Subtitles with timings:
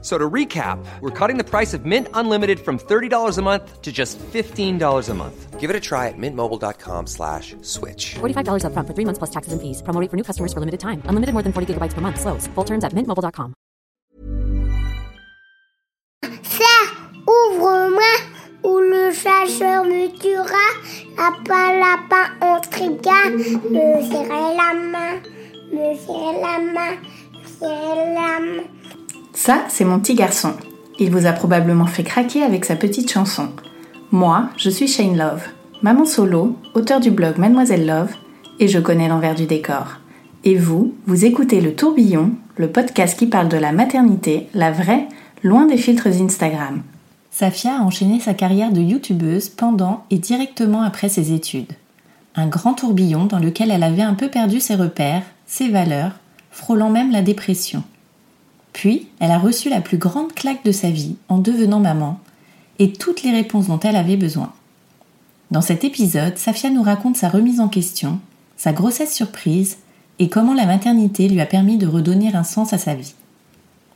[0.00, 3.90] So to recap, we're cutting the price of Mint Unlimited from $30 a month to
[3.90, 5.58] just $15 a month.
[5.58, 8.14] Give it a try at mintmobile.com slash switch.
[8.20, 9.82] $45 upfront for three months plus taxes and fees.
[9.82, 11.02] Promo rate for new customers for limited time.
[11.06, 12.20] Unlimited more than 40 gigabytes per month.
[12.20, 12.46] Slows.
[12.54, 13.54] Full terms at mintmobile.com.
[16.42, 16.74] Ça,
[17.26, 18.14] ouvre-moi,
[18.62, 20.66] ou le chasseur me tuera.
[21.18, 23.34] Lapin, lapin, intrigant.
[23.70, 25.22] Me serrer la main,
[25.72, 26.96] me serrer la main,
[27.34, 28.77] me serrer la main.
[29.38, 30.54] Ça, c'est mon petit garçon.
[30.98, 33.50] Il vous a probablement fait craquer avec sa petite chanson.
[34.10, 35.44] Moi, je suis Shane Love,
[35.80, 38.10] maman solo, auteur du blog Mademoiselle Love,
[38.58, 39.98] et je connais l'envers du décor.
[40.42, 45.06] Et vous, vous écoutez Le Tourbillon, le podcast qui parle de la maternité, la vraie,
[45.44, 46.82] loin des filtres Instagram.
[47.30, 51.74] Safia a enchaîné sa carrière de youtubeuse pendant et directement après ses études.
[52.34, 56.14] Un grand tourbillon dans lequel elle avait un peu perdu ses repères, ses valeurs,
[56.50, 57.84] frôlant même la dépression.
[58.78, 62.20] Puis, elle a reçu la plus grande claque de sa vie en devenant maman
[62.78, 64.52] et toutes les réponses dont elle avait besoin.
[65.50, 68.20] Dans cet épisode, Safia nous raconte sa remise en question,
[68.56, 69.78] sa grossesse surprise
[70.20, 73.14] et comment la maternité lui a permis de redonner un sens à sa vie.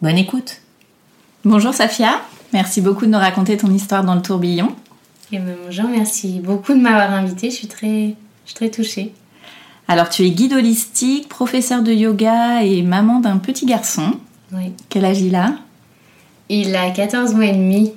[0.01, 0.63] Bonne écoute
[1.45, 2.21] Bonjour Safia,
[2.53, 4.75] merci beaucoup de nous raconter ton histoire dans le tourbillon.
[5.31, 9.15] Et ben, bonjour, merci beaucoup de m'avoir invitée, je suis très, je suis très touchée.
[9.87, 14.19] Alors tu es guide holistique, professeur de yoga et maman d'un petit garçon.
[14.53, 14.73] Oui.
[14.89, 15.53] Quel âge il a
[16.49, 17.93] Il a 14 mois et demi.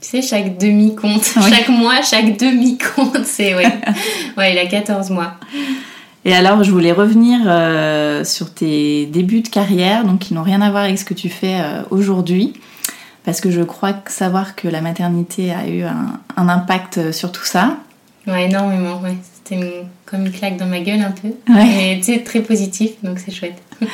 [0.00, 1.32] Tu sais, chaque demi compte.
[1.36, 1.42] Oui.
[1.50, 3.24] Chaque mois, chaque demi compte.
[3.24, 3.66] C'est, ouais.
[4.36, 5.34] ouais, il a 14 mois.
[6.26, 10.60] Et alors, je voulais revenir euh, sur tes débuts de carrière, donc qui n'ont rien
[10.62, 12.54] à voir avec ce que tu fais euh, aujourd'hui,
[13.24, 17.30] parce que je crois que savoir que la maternité a eu un, un impact sur
[17.30, 17.76] tout ça.
[18.26, 19.16] Ouais, énormément, ouais.
[19.22, 21.28] C'était une- comme une claque dans ma gueule un peu.
[21.28, 21.64] Ouais.
[21.76, 23.60] Mais tu sais, très positif, donc c'est chouette.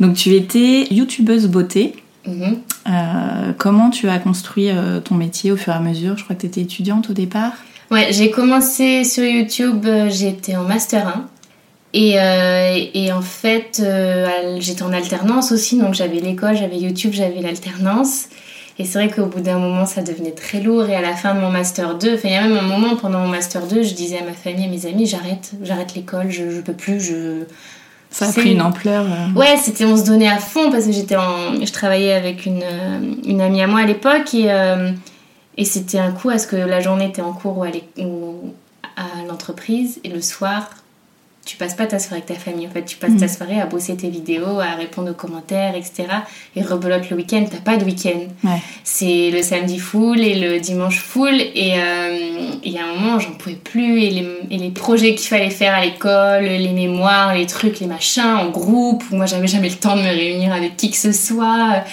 [0.00, 1.94] Donc, tu étais youtubeuse beauté.
[2.26, 2.60] Mhm.
[2.88, 6.16] Euh, comment tu as construit euh, ton métier au fur et à mesure?
[6.16, 7.52] Je crois que tu étais étudiante au départ.
[7.90, 11.28] Ouais, j'ai commencé sur YouTube, euh, j'étais en Master 1.
[11.96, 12.16] Et,
[12.94, 13.80] et en fait,
[14.58, 18.30] j'étais en alternance aussi, donc j'avais l'école, j'avais YouTube, j'avais l'alternance.
[18.78, 20.86] Et c'est vrai qu'au bout d'un moment, ça devenait très lourd.
[20.86, 22.96] Et à la fin de mon Master 2, enfin, il y a même un moment
[22.96, 26.30] pendant mon Master 2, je disais à ma famille, à mes amis, j'arrête, j'arrête l'école,
[26.30, 27.44] je, je peux plus, je...
[28.14, 29.04] Ça a pris une ampleur.
[29.04, 32.46] euh, Ouais, c'était on se donnait à fond parce que j'étais en je travaillais avec
[32.46, 34.92] une, euh, une amie à moi à l'époque et euh,
[35.56, 38.52] et c'était un coup à ce que la journée était en cours ou
[38.96, 40.70] à l'entreprise et le soir
[41.44, 42.84] tu passes pas ta soirée avec ta famille en fait.
[42.84, 46.06] Tu passes ta soirée à bosser tes vidéos à répondre aux commentaires etc
[46.56, 47.44] et rebelote le week-end.
[47.50, 48.20] T'as pas de week-end.
[48.44, 48.60] Ouais.
[48.82, 51.74] c'est le samedi full et le dimanche full et
[52.62, 55.50] il y a un moment j'en pouvais plus et les, et les projets qu'il fallait
[55.50, 59.76] faire à l'école les mémoires les trucs les machins en groupe moi j'avais jamais le
[59.76, 61.84] temps de me réunir avec qui que ce soit.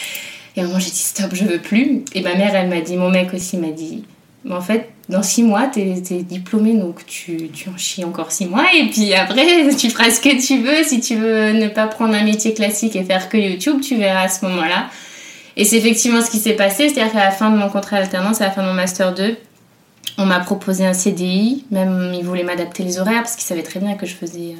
[0.55, 2.03] Et à un moment j'ai dit stop je veux plus.
[2.13, 4.03] Et ma mère elle m'a dit mon mec aussi m'a dit
[4.43, 8.31] mais en fait dans six mois t'es es diplômé donc tu, tu en chies encore
[8.31, 11.67] six mois et puis après tu feras ce que tu veux si tu veux ne
[11.67, 14.89] pas prendre un métier classique et faire que YouTube tu verras à ce moment là
[15.57, 18.41] et c'est effectivement ce qui s'est passé, c'est-à-dire qu'à la fin de mon contrat d'alternance,
[18.41, 19.37] à la fin de mon Master 2,
[20.17, 23.79] on m'a proposé un CDI, même ils voulaient m'adapter les horaires parce qu'ils savaient très
[23.79, 24.53] bien que je euh,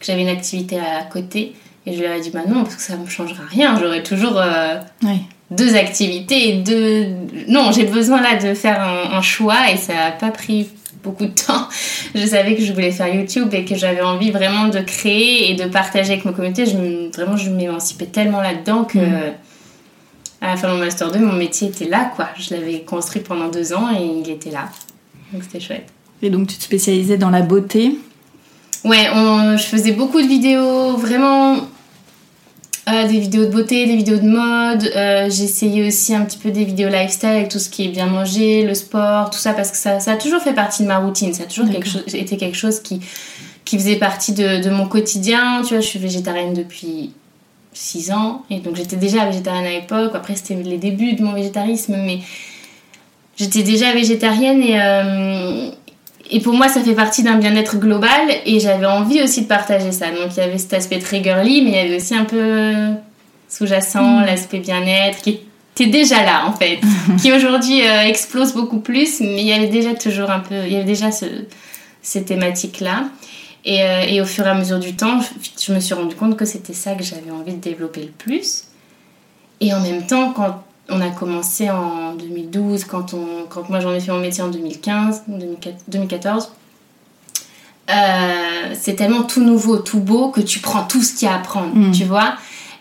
[0.00, 1.54] j'avais une activité à côté.
[1.86, 4.02] Et je leur ai dit, bah non, parce que ça ne me changera rien, j'aurai
[4.02, 4.78] toujours euh.
[5.50, 7.06] Deux activités deux...
[7.48, 10.68] Non, j'ai besoin là de faire un, un choix et ça n'a pas pris
[11.02, 11.66] beaucoup de temps.
[12.14, 15.54] Je savais que je voulais faire YouTube et que j'avais envie vraiment de créer et
[15.54, 16.66] de partager avec ma communauté.
[16.66, 18.98] Je, me- vraiment, je m'émancipais tellement là-dedans que
[20.42, 22.28] à la fin de mon Master 2, mon métier était là, quoi.
[22.38, 24.68] Je l'avais construit pendant deux ans et il était là.
[25.32, 25.86] Donc c'était chouette.
[26.22, 27.96] Et donc, tu te spécialisais dans la beauté?
[28.84, 31.56] Ouais, on- je faisais beaucoup de vidéos, vraiment
[32.94, 34.90] euh, des vidéos de beauté, des vidéos de mode.
[34.96, 38.06] Euh, J'essayais aussi un petit peu des vidéos lifestyle avec tout ce qui est bien
[38.06, 40.98] manger, le sport, tout ça, parce que ça, ça a toujours fait partie de ma
[40.98, 41.32] routine.
[41.34, 43.00] Ça a toujours quelque chose, été quelque chose qui,
[43.64, 45.62] qui faisait partie de, de mon quotidien.
[45.62, 47.12] Tu vois, je suis végétarienne depuis
[47.72, 50.12] 6 ans, et donc j'étais déjà végétarienne à l'époque.
[50.14, 52.18] Après, c'était les débuts de mon végétarisme, mais
[53.36, 54.80] j'étais déjà végétarienne et.
[54.80, 55.70] euh,
[56.30, 59.90] et pour moi, ça fait partie d'un bien-être global et j'avais envie aussi de partager
[59.90, 60.10] ça.
[60.10, 62.72] Donc il y avait cet aspect très girly, mais il y avait aussi un peu
[63.48, 65.40] sous-jacent, l'aspect bien-être qui
[65.74, 66.78] était déjà là en fait,
[67.20, 70.72] qui aujourd'hui euh, explose beaucoup plus, mais il y avait déjà toujours un peu, il
[70.72, 71.26] y avait déjà ce,
[72.00, 73.04] ces thématiques-là.
[73.64, 76.14] Et, euh, et au fur et à mesure du temps, je, je me suis rendu
[76.14, 78.64] compte que c'était ça que j'avais envie de développer le plus.
[79.60, 83.92] Et en même temps, quand on a commencé en 2012, quand, on, quand moi j'en
[83.94, 85.22] ai fait mon métier en 2015,
[85.88, 86.52] 2014,
[87.90, 87.92] euh,
[88.78, 91.38] c'est tellement tout nouveau, tout beau que tu prends tout ce qu'il y a à
[91.38, 91.92] prendre, Mm.
[91.92, 92.34] tu vois.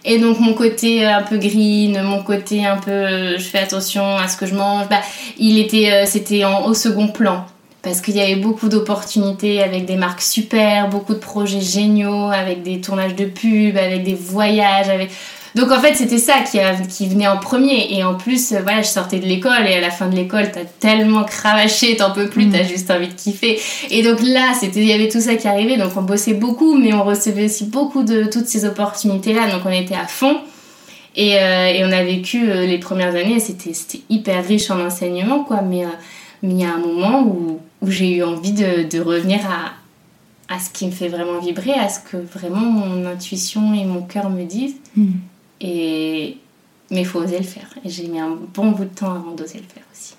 [0.05, 4.15] Et donc mon côté un peu green, mon côté un peu euh, je fais attention
[4.17, 5.01] à ce que je mange, bah,
[5.37, 7.45] il était, euh, c'était en, au second plan.
[7.81, 12.61] Parce qu'il y avait beaucoup d'opportunités avec des marques super, beaucoup de projets géniaux, avec
[12.61, 15.09] des tournages de pubs, avec des voyages, avec...
[15.55, 17.93] Donc en fait c'était ça qui, a- qui venait en premier.
[17.97, 20.51] Et en plus euh, voilà je sortais de l'école et à la fin de l'école
[20.51, 22.51] t'as tellement cravaché t'en peux plus Mm.
[22.51, 23.59] t'as juste envie de kiffer.
[23.89, 25.77] Et donc là c'était il y avait tout ça qui arrivait.
[25.77, 29.61] Donc on bossait beaucoup mais on recevait aussi beaucoup de toutes ces opportunités là donc
[29.65, 30.37] on était à fond.
[31.15, 34.79] Et, euh, et on a vécu euh, les premières années c'était c'était hyper riche en
[34.85, 35.61] enseignement quoi.
[35.61, 35.87] Mais euh,
[36.43, 40.53] mais il y a un moment où, où j'ai eu envie de, de revenir à,
[40.53, 44.01] à ce qui me fait vraiment vibrer à ce que vraiment mon intuition et mon
[44.01, 45.11] cœur me disent Mm.
[45.61, 46.37] et
[46.91, 47.69] mais il faut oser le faire.
[47.85, 50.15] Et j'ai mis un bon bout de temps avant d'oser le faire aussi.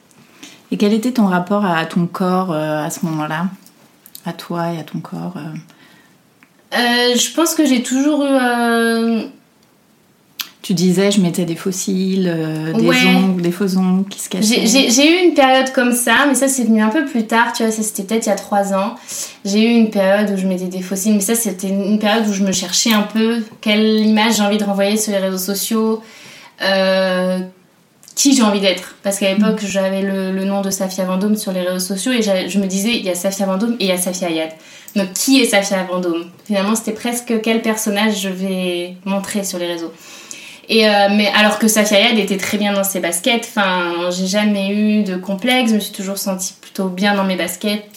[0.71, 3.49] Et quel était ton rapport à ton corps euh, à ce moment-là?
[4.25, 6.77] À toi et à ton corps euh?
[6.79, 9.25] Euh, je pense que j'ai toujours eu.
[10.71, 12.97] Tu disais, je mettais des fossiles, euh, des Ouais.
[13.17, 14.65] ongles, des faux ongles qui se cachaient.
[14.67, 17.65] J'ai eu une période comme ça, mais ça c'est venu un peu plus tard, tu
[17.65, 18.95] vois, ça c'était peut-être il y a trois ans.
[19.45, 22.33] J'ai eu une période où je mettais des fossiles, mais ça c'était une période où
[22.33, 26.03] je me cherchais un peu quelle image j'ai envie de renvoyer sur les réseaux sociaux,
[26.63, 27.41] euh,
[28.15, 28.95] qui j'ai envie d'être.
[29.03, 32.23] Parce qu'à l'époque j'avais le, le nom de Safia Vendôme sur les réseaux sociaux et
[32.23, 34.51] je me disais il y a Safia Vendôme et il y a Safia Ayad.
[34.95, 36.27] Donc qui est Safia Vendôme?
[36.47, 39.93] Finalement c'était presque quel personnage je vais montrer sur les réseaux.
[40.71, 44.29] Et euh, mais alors que Safia Ayad était très bien dans ses baskets, enfin, j'ai
[44.29, 47.91] jamais eu de complexe, je me suis toujours sentie plutôt bien dans mes baskets,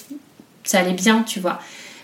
[0.64, 1.60] ça allait bien, tu vois.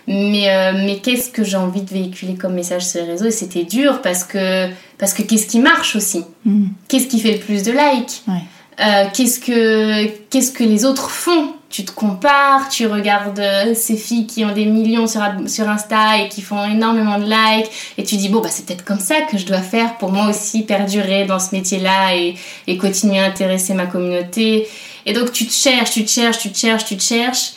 [0.06, 3.26] Mais, euh, mais qu'est-ce que j'ai envie de véhiculer comme message sur les réseaux?
[3.26, 6.24] Et c'était dur parce que, parce que qu'est-ce qui marche aussi?
[6.44, 6.66] Mm.
[6.86, 8.22] Qu'est-ce qui fait le plus de likes?
[8.28, 8.34] Ouais.
[8.80, 11.52] Euh, qu'est-ce que qu'est-ce que les autres font?
[11.70, 16.18] Tu te compares, tu regardes euh, ces filles qui ont des millions sur, sur Insta
[16.18, 19.22] et qui font énormément de likes et tu dis bon bah c'est peut-être comme ça
[19.22, 22.34] que je dois faire pour moi aussi perdurer dans ce métier-là et,
[22.66, 24.66] et continuer à intéresser ma communauté.
[25.06, 27.52] Et donc tu te cherches, tu te cherches, tu te cherches, tu te cherches.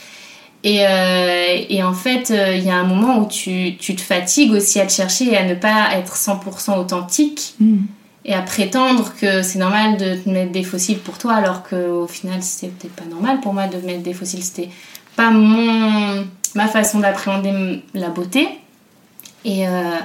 [0.64, 4.02] Et, euh, et en fait, euh, il y a un moment où tu, tu te
[4.02, 7.86] fatigues aussi à te chercher et à ne pas être 100% authentique Mm.
[8.26, 12.08] Et à prétendre que c'est normal de te mettre des fossiles pour toi alors qu'au
[12.08, 14.70] final c'était peut-être pas normal pour moi de mettre des fossiles c'était
[15.16, 16.26] pas mon
[16.56, 18.48] ma façon d'appréhender la beauté
[19.46, 20.00] et euh,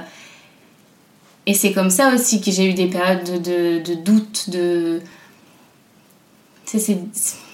[1.45, 5.01] et c'est comme ça aussi que j'ai eu des périodes de, de, de doute de
[6.65, 6.99] c'est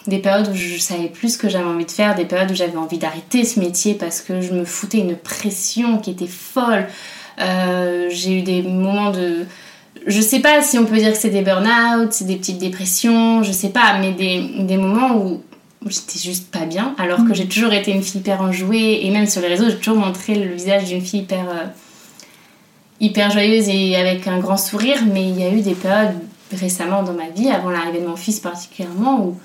[0.08, 2.56] des périodes où je savais plus ce que j'avais envie de faire, des périodes où
[2.56, 6.88] j'avais envie d'arrêter ce métier parce que je me foutais une pression qui était folle.
[7.40, 9.46] Euh, j'ai eu des moments de
[10.06, 13.44] je sais pas si on peut dire que c'est des burn-out, c'est des petites dépressions,
[13.44, 15.42] je sais pas, mais des, des moments où
[15.88, 19.28] j'étais juste pas bien, alors que j'ai toujours été une fille hyper enjouée, et même
[19.28, 21.66] sur les réseaux, j'ai toujours montré le visage d'une fille hyper, euh,
[23.00, 26.16] hyper joyeuse et avec un grand sourire, mais il y a eu des périodes
[26.54, 29.38] récemment dans ma vie, avant l'arrivée de mon fils particulièrement, où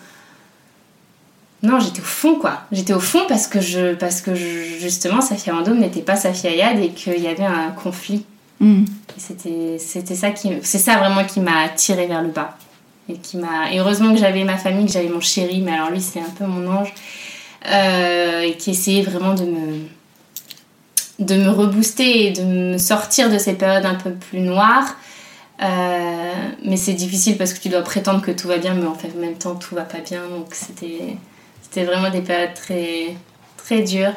[1.62, 2.62] non, j'étais au fond quoi.
[2.73, 6.79] J'étais au fond parce que je, parce que je- justement Safia n'était pas Safia Yad
[6.79, 8.25] et qu'il y avait un conflit
[8.62, 8.85] Mm.
[9.17, 12.57] C'était, ça qui, c'est ça vraiment qui m'a tiré vers le bas.
[13.09, 16.00] Et qui m'a, heureusement que j'avais ma famille, que j'avais mon chéri, mais alors lui
[16.00, 16.95] c'est un peu mon ange,
[17.67, 19.88] euh, et qui essayait vraiment de me,
[21.19, 24.97] de me rebooster et de me sortir de ces périodes un peu plus noires.
[25.62, 26.33] Euh,
[26.64, 29.11] mais c'est difficile parce que tu dois prétendre que tout va bien, mais en fait
[29.17, 30.23] en même temps tout va pas bien.
[30.29, 31.17] Donc c'était,
[31.62, 33.17] c'était vraiment des périodes très,
[33.57, 34.14] très dures.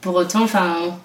[0.00, 0.98] Pour autant, enfin,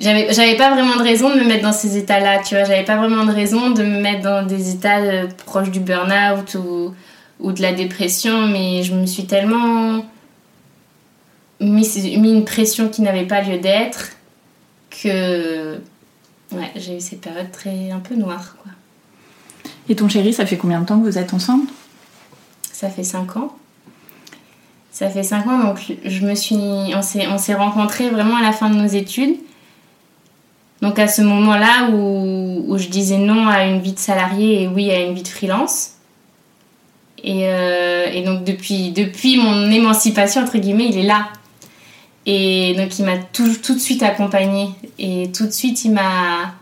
[0.00, 2.64] j'avais j'avais pas vraiment de raison de me mettre dans ces états là tu vois.
[2.64, 6.54] J'avais pas vraiment de raison de me mettre dans des états euh, proches du burn-out
[6.54, 6.94] ou,
[7.38, 10.04] ou de la dépression mais je me suis tellement
[11.60, 11.86] mis,
[12.18, 14.12] mis une pression qui n'avait pas lieu d'être
[14.90, 15.78] que
[16.52, 18.72] ouais j'ai eu ces périodes très un peu noires quoi.
[19.88, 21.66] Et ton chéri, ça fait combien de temps que vous êtes ensemble?
[22.72, 23.56] Ça fait 5 ans.
[24.92, 28.42] Ça fait 5 ans donc je me suis on s'est on s'est rencontrés vraiment à
[28.42, 29.36] la fin de nos études
[30.82, 34.68] donc à ce moment-là où, où je disais non à une vie de salarié et
[34.68, 35.92] oui à une vie de freelance.
[37.22, 41.28] Et, euh, et donc depuis, depuis mon émancipation, entre guillemets, il est là.
[42.24, 44.70] Et donc il m'a tout, tout de suite accompagnée.
[44.98, 46.54] Et tout de suite il m'a...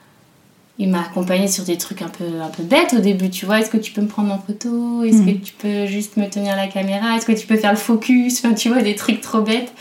[0.80, 3.58] Il m'a accompagnée sur des trucs un peu, un peu bêtes au début, tu vois.
[3.58, 5.02] Est-ce que tu peux me prendre en photo?
[5.02, 7.16] Est-ce que tu peux juste me tenir la caméra?
[7.16, 8.38] Est-ce que tu peux faire le focus?
[8.44, 9.72] Enfin, tu vois, des trucs trop bêtes,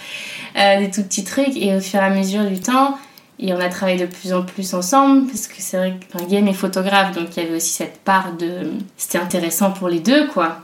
[0.57, 1.55] euh, des tout petits trucs.
[1.55, 2.97] Et au fur et à mesure du temps,
[3.39, 6.25] Et on a travaillé de plus en plus ensemble, parce que c'est vrai que enfin,
[6.25, 8.71] Guillaume est photographe, donc il y avait aussi cette part de...
[8.97, 10.61] C'était intéressant pour les deux, quoi.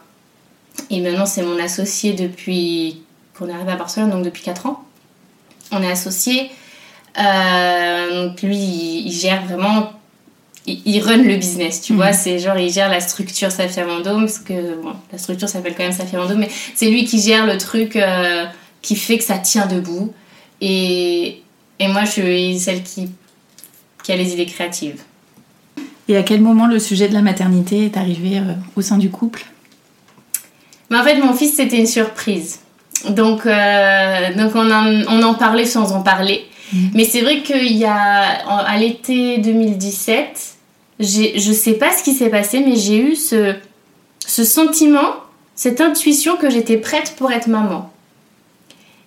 [0.89, 3.03] Et maintenant, c'est mon associé depuis
[3.37, 4.83] qu'on est arrivé à Barcelone, donc depuis 4 ans.
[5.71, 6.49] On est associés.
[7.19, 9.91] Euh, donc lui, il, il gère vraiment
[10.65, 11.97] il, il run le business, tu Mhm.
[11.99, 12.13] vois.
[12.13, 15.83] C'est genre, il gère la structure Safia Vendôme, parce que bon, la structure s'appelle quand
[15.83, 18.45] même Safia Vendôme, mais c'est lui qui gère le truc euh,
[18.81, 20.11] qui fait que ça tient debout.
[20.59, 21.42] Et,
[21.83, 23.09] et moi, je suis celle qui,
[24.03, 25.01] qui a les idées créatives.
[26.07, 29.09] Et à quel moment le sujet de la maternité est arrivé euh, au sein du
[29.09, 29.45] couple?
[30.89, 32.59] Mais en fait, mon fils, c'était une surprise.
[33.09, 36.45] Donc, euh, donc on, en, on en parlait sans en parler.
[36.95, 40.55] Mais c'est vrai qu'il y a, en- à l'été 2017,
[40.99, 43.53] j'ai- je sais pas ce qui s'est passé, mais j'ai eu ce,
[44.25, 45.11] ce sentiment,
[45.55, 47.91] cette intuition que j'étais prête pour être maman.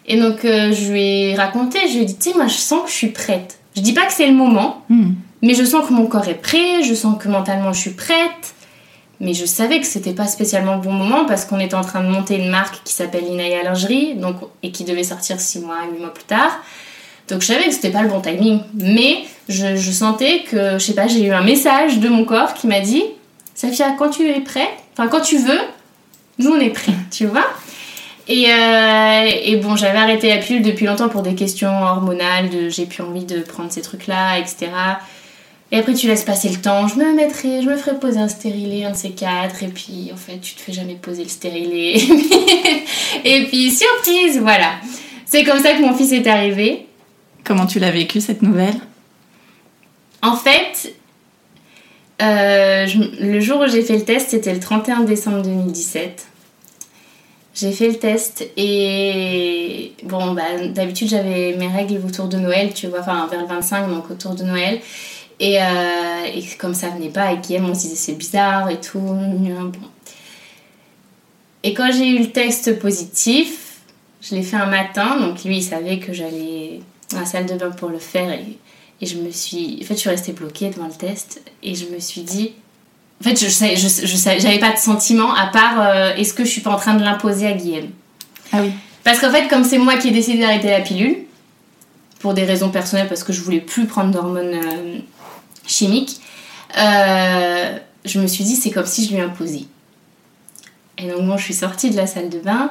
[0.06, 2.54] Et donc, euh, je lui ai raconté, je lui ai dit, tu sais, moi, je
[2.54, 3.58] sens que je suis prête.
[3.74, 5.12] Je dis pas que c'est le moment, Hmm.
[5.42, 8.54] mais je sens que mon corps est prêt, je sens que mentalement je suis prête.
[9.18, 12.02] Mais je savais que c'était pas spécialement le bon moment parce qu'on était en train
[12.04, 15.76] de monter une marque qui s'appelle Inaya Lingerie donc, et qui devait sortir 6 mois,
[15.90, 16.58] 8 mois plus tard.
[17.28, 18.60] Donc je savais que c'était pas le bon timing.
[18.74, 22.52] Mais je, je sentais que, je sais pas, j'ai eu un message de mon corps
[22.54, 23.02] qui m'a dit
[23.54, 25.60] Safia, quand tu es prêt, enfin quand tu veux,
[26.38, 27.46] nous on est prêts, tu vois?
[28.28, 32.68] Et, euh, et bon, j'avais arrêté la pilule depuis longtemps pour des questions hormonales, de
[32.68, 34.66] j'ai plus envie de prendre ces trucs-là, etc.
[35.72, 36.86] Et après, tu laisses passer le temps.
[36.88, 39.62] Je me mettrai, je me ferai poser un stérilet, un de ces quatre.
[39.62, 41.94] Et puis, en fait, tu te fais jamais poser le stérilet.
[43.24, 44.72] et puis, surprise, voilà.
[45.24, 46.86] C'est comme ça que mon fils est arrivé.
[47.44, 48.74] Comment tu l'as vécu cette nouvelle?
[50.22, 50.94] En fait,
[52.22, 56.26] euh, je- le jour où j'ai fait le test, c'était le 31 décembre 2017.
[57.56, 62.86] J'ai fait le test et bon, bah, d'habitude j'avais mes règles autour de Noël, tu
[62.86, 64.78] vois, enfin vers le 25, donc autour de Noël.
[65.40, 68.78] Et, euh, et comme ça venait pas avec Guillaume, on se disait c'est bizarre et
[68.78, 68.98] tout.
[68.98, 69.72] Bon.
[71.62, 73.78] Et quand j'ai eu le test positif,
[74.20, 76.80] je l'ai fait un matin, donc lui il savait que j'allais
[77.14, 78.58] à la salle de bain pour le faire et,
[79.00, 79.78] et je me suis.
[79.80, 82.52] En fait, je suis restée bloquée devant le test et je me suis dit.
[83.20, 86.34] En fait, je sais, je, je sais- j'avais pas de sentiment à part euh, est-ce
[86.34, 87.88] que je suis pas en train de l'imposer à Guillaume?
[88.52, 88.70] Ah oui.
[89.04, 91.16] Parce qu'en fait, comme c'est moi qui ai décidé d'arrêter la pilule,
[92.18, 94.98] pour des raisons personnelles, parce que je voulais plus prendre d'hormones euh,
[95.66, 96.20] chimiques,
[96.78, 99.64] euh, je me suis dit c'est comme si je lui imposais.
[100.98, 102.70] Et donc, bon, je suis sortie de la salle de bain.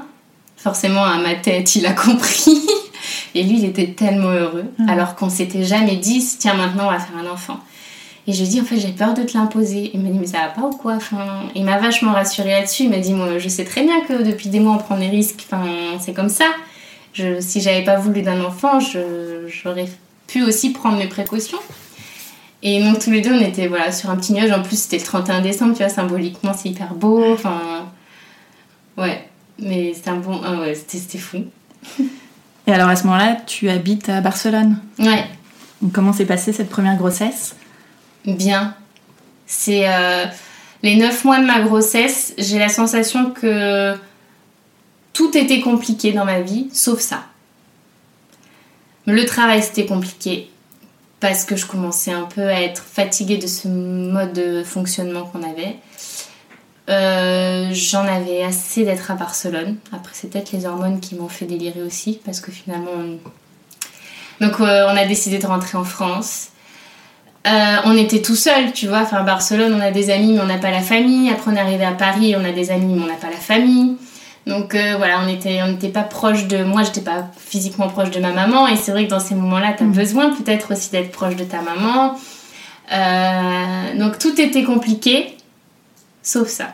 [0.57, 2.59] Forcément, à ma tête, il a compris.
[3.35, 6.99] Et lui, il était tellement heureux, alors qu'on s'était jamais dit tiens, maintenant, on va
[6.99, 7.59] faire un enfant.
[8.27, 9.91] Et je lui ai dit, en fait, j'ai peur de te l'imposer.
[9.93, 10.93] Il m'a dit, mais ça va pas ou quoi?
[10.95, 12.83] Enfin, Il m'a vachement rassurée là-dessus.
[12.83, 15.09] Il m'a dit, moi, je sais très bien que depuis des mois, on prend des
[15.09, 15.45] risques.
[15.49, 15.65] Enfin,
[15.99, 16.45] c'est comme ça.
[17.13, 19.87] Je, si j'avais pas voulu d'un enfant, j'aurais
[20.27, 21.59] pu aussi prendre mes précautions.
[22.63, 24.51] Et donc, tous les deux, on était voilà, sur un petit nuage.
[24.51, 27.33] En plus, c'était le 31 décembre, tu vois, symboliquement, c'est hyper beau.
[27.33, 27.85] Enfin,
[28.97, 29.29] ouais.
[29.59, 30.41] Mais c'était un bon.
[30.43, 31.45] ah ouais, c'était fou.
[32.67, 34.77] Et alors à ce moment-là, tu habites à Barcelone.
[34.99, 35.25] Ouais.
[35.81, 37.55] Donc, Comment s'est passée cette première grossesse?
[38.27, 38.75] Bien.
[39.47, 40.25] C'est euh,
[40.83, 43.95] les 9 mois de ma grossesse, j'ai la sensation que
[45.13, 47.23] tout était compliqué dans ma vie, sauf ça.
[49.05, 50.49] Le travail, c'était compliqué
[51.19, 55.43] parce que je commençais un peu à être fatiguée de ce mode de fonctionnement qu'on
[55.43, 55.75] avait.
[56.89, 59.77] Euh, J'en avais assez d'être à Barcelone.
[59.91, 62.91] Après, c'est peut-être les hormones qui m'ont fait délirer aussi parce que finalement.
[62.97, 63.19] on-
[64.45, 66.49] Donc, euh, on a décidé de rentrer en France.
[67.45, 69.01] Euh, on était tout seul, tu vois.
[69.01, 71.29] Enfin, à Barcelone, on a des amis, mais on n'a pas la famille.
[71.29, 73.37] Après, on est arrivé à Paris, on a des amis, mais on n'a pas la
[73.37, 73.97] famille.
[74.47, 76.63] Donc euh, voilà, on était, on n'était pas proche de.
[76.63, 79.73] Moi, j'étais pas physiquement proche de ma maman, et c'est vrai que dans ces moments-là,
[79.77, 82.15] tu as besoin peut-être aussi d'être proche de ta maman.
[82.91, 85.35] Euh, donc tout était compliqué,
[86.21, 86.73] sauf ça.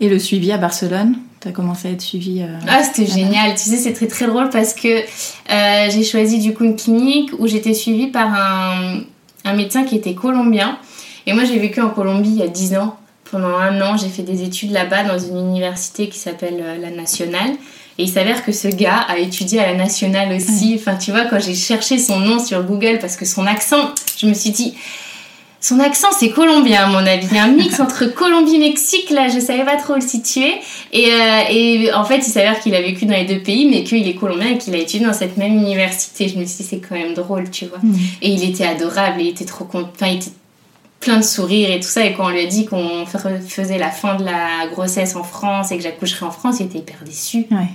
[0.00, 1.18] Et le suivi à Barcelone?
[1.40, 3.52] Tu as commencé à être suivi euh, Ah, c'était génial.
[3.52, 5.02] Tu sais, c'est très très drôle parce que
[5.48, 9.00] j'ai choisi du coup une clinique où j'étais suivie par un,
[9.44, 10.78] un médecin qui était colombien.
[11.26, 12.96] Et moi, j'ai vécu en Colombie il y a 10 ans.
[13.30, 16.90] Pendant un an, j'ai fait des études là-bas dans une université qui s'appelle euh, la
[16.90, 17.52] Nationale.
[17.98, 20.74] Et il s'avère que ce gars a étudié à la Nationale aussi.
[20.78, 24.26] Enfin, tu vois, quand j'ai cherché son nom sur Google, parce que son accent, je
[24.26, 24.74] me suis dit,
[25.60, 27.26] son accent, c'est colombien, à mon avis.
[27.30, 30.54] Il y a un mix entre Colombie-Mexique, là, je savais pas trop le situer.
[30.90, 33.84] Et, euh, et en fait, il s'avère qu'il a vécu dans les deux pays, mais
[33.84, 36.28] qu'il est colombien et qu'il a étudié dans cette même université.
[36.28, 37.78] Je me suis dit, c'est quand même drôle, tu vois.
[37.82, 37.94] Mhm.
[38.22, 39.90] Et il était adorable, et il était trop content.
[39.94, 40.32] Enfin, il était
[41.00, 42.06] plein de sourires et tout ça.
[42.06, 45.72] Et quand on lui a dit qu'on faisait la fin de la grossesse en France
[45.72, 47.46] et que j'accoucherais en France, il était hyper déçu.
[47.50, 47.68] Ouais.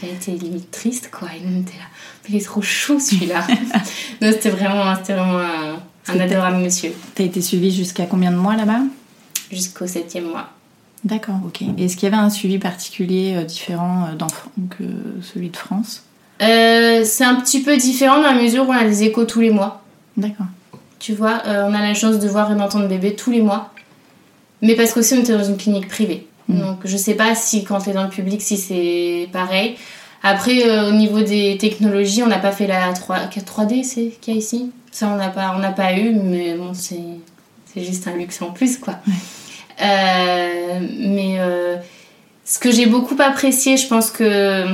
[0.00, 1.28] J'avais été limite triste, quoi.
[1.44, 1.84] On était là.
[2.28, 3.46] Il est trop chou, celui-là.
[4.20, 6.92] non, c'était vraiment, c'était vraiment un, un adorable monsieur.
[7.14, 8.80] T'as été suivie jusqu'à combien de mois là-bas?
[9.50, 10.48] Jusqu'au septième mois.
[11.04, 11.62] D'accord, ok.
[11.78, 14.84] Est-ce qu'il y avait un suivi particulier euh, différent euh, que
[15.22, 16.02] celui de France?
[16.42, 19.40] Euh, c'est un petit peu différent dans la mesure où on a des échos tous
[19.40, 19.82] les mois.
[20.16, 20.46] D'accord.
[20.98, 23.72] Tu vois, euh, on a la chance de voir et d'entendre bébé tous les mois.
[24.62, 26.26] Mais parce qu'aussi on était dans une clinique privée.
[26.48, 26.60] Mm.
[26.60, 29.76] Donc je sais pas si quand t'es dans le public, si c'est pareil.
[30.22, 34.34] Après, euh, au niveau des technologies, on n'a pas fait la 3, 3D, c'est qu'il
[34.34, 34.70] y a ici?
[34.98, 36.98] Ça, on n'a pas, on pas eu, mais bon, c'est,
[37.80, 38.94] juste un luxe en plus, quoi.
[39.80, 41.76] Euh, mais euh,
[42.44, 44.64] ce que j'ai beaucoup apprécié, je pense que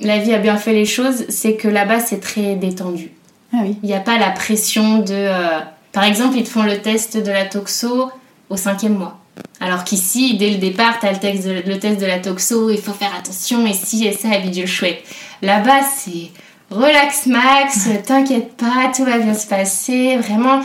[0.00, 3.10] la vie a bien fait les choses, c'est que là-bas, c'est très détendu.
[3.52, 3.76] Ah oui.
[3.82, 5.12] Il n'y a pas la pression de.
[5.12, 5.58] euh,
[5.90, 8.12] Par exemple, ils te font le test de la toxo
[8.50, 9.18] au cinquième mois.
[9.58, 12.70] Alors qu'ici, dès le départ, tu as le, texte de- le test de la toxo,
[12.70, 15.02] il faut faire attention, et si, et ça, et bidule chouette.
[15.42, 16.30] Là-bas, c'est
[16.70, 20.16] relax max, t'inquiète pas, tout va bien se passer.
[20.16, 20.60] Vraiment,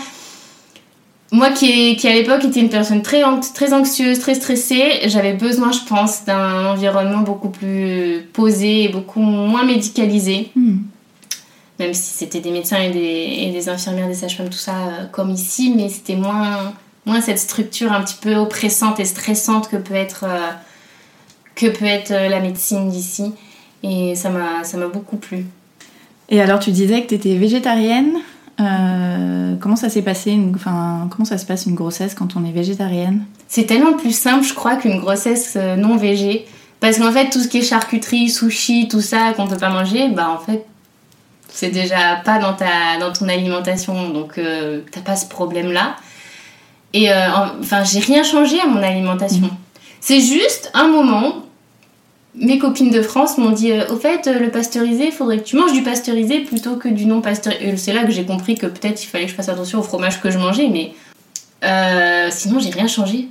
[1.32, 3.24] moi qui, qui à l'époque était une personne très,
[3.56, 9.20] très anxieuse, très stressée, j'avais besoin, je pense, d'un environnement beaucoup plus posé et beaucoup
[9.22, 10.78] moins médicalisé Hmm.
[11.80, 15.06] même si c'était des médecins et des, et des infirmières, des sages-femmes, tout ça, euh,
[15.12, 16.74] comme ici, mais c'était moins,
[17.06, 20.52] moins cette structure un petit peu oppressante et stressante que peut être, euh,
[21.56, 23.34] que peut être euh, la médecine d'ici.
[23.82, 25.46] Et ça m'a beaucoup plu.
[26.30, 28.14] Et alors, tu disais que tu étais végétarienne.
[28.60, 32.46] Euh, comment ça s'est passé une- Enfin, comment ça se passe une grossesse quand on
[32.46, 33.26] est végétarienne?
[33.48, 36.46] C'est tellement plus simple, je crois, qu'une grossesse euh, non végé.
[36.80, 40.10] Parce qu'en fait, tout ce qui est charcuterie, sushi, tout ça qu'on peut pas manger,
[40.10, 40.66] bah en fait,
[41.50, 44.10] c'est déjà pas dans, ta, dans ton alimentation.
[44.10, 45.96] Donc, euh, t'as pas ce problème-là.
[46.94, 49.50] Et euh, en- enfin, j'ai rien changé à mon alimentation.
[50.00, 51.43] C'est juste un moment,
[52.36, 55.44] mes copines de France m'ont dit euh, Au fait, euh, le pasteurisé, il faudrait que
[55.44, 57.70] tu manges du pasteurisé plutôt que du non pasteurisé.
[57.70, 59.84] Et C'est là que j'ai compris que peut-être il fallait que je fasse attention au
[59.84, 60.94] fromage que je mangeais, mais
[61.64, 63.28] euh, sinon, j'ai rien changé.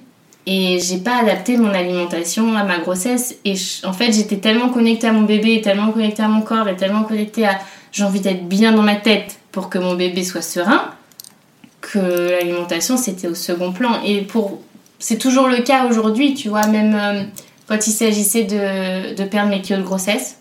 [0.47, 3.37] Et j'ai pas adapté mon alimentation à ma grossesse.
[3.45, 3.55] Et
[3.85, 7.03] en fait, j'étais tellement connectée à mon bébé, tellement connectée à mon corps, et tellement
[7.03, 7.59] connectée à
[7.93, 10.91] j'ai envie d'être bien dans ma tête pour que mon bébé soit serein,
[11.83, 11.99] que
[12.31, 14.01] l'alimentation c'était au second plan.
[14.05, 14.61] Et pour
[14.99, 17.29] c'est toujours le cas aujourd'hui, tu vois, même
[17.67, 20.37] quand il s'agissait de, de perdre mes kilos de grossesse.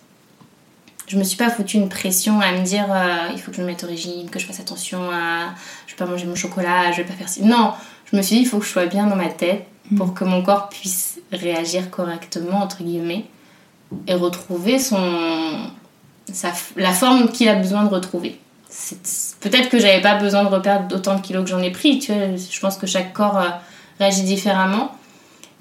[1.07, 3.61] Je me suis pas foutu une pression à me dire euh, il faut que je
[3.61, 5.49] me mette au régime, que je fasse attention à
[5.85, 7.43] je vais pas manger mon chocolat, je vais pas faire ci.
[7.43, 7.73] Non,
[8.09, 9.65] je me suis dit il faut que je sois bien dans ma tête
[9.97, 13.25] pour que mon corps puisse réagir correctement entre guillemets
[14.07, 15.69] et retrouver son
[16.31, 18.39] sa, la forme qu'il a besoin de retrouver.
[19.41, 22.13] Peut-être que j'avais pas besoin de reperdre autant de kilos que j'en ai pris, tu
[22.13, 23.49] vois, je pense que chaque corps euh,
[23.99, 24.95] réagit différemment.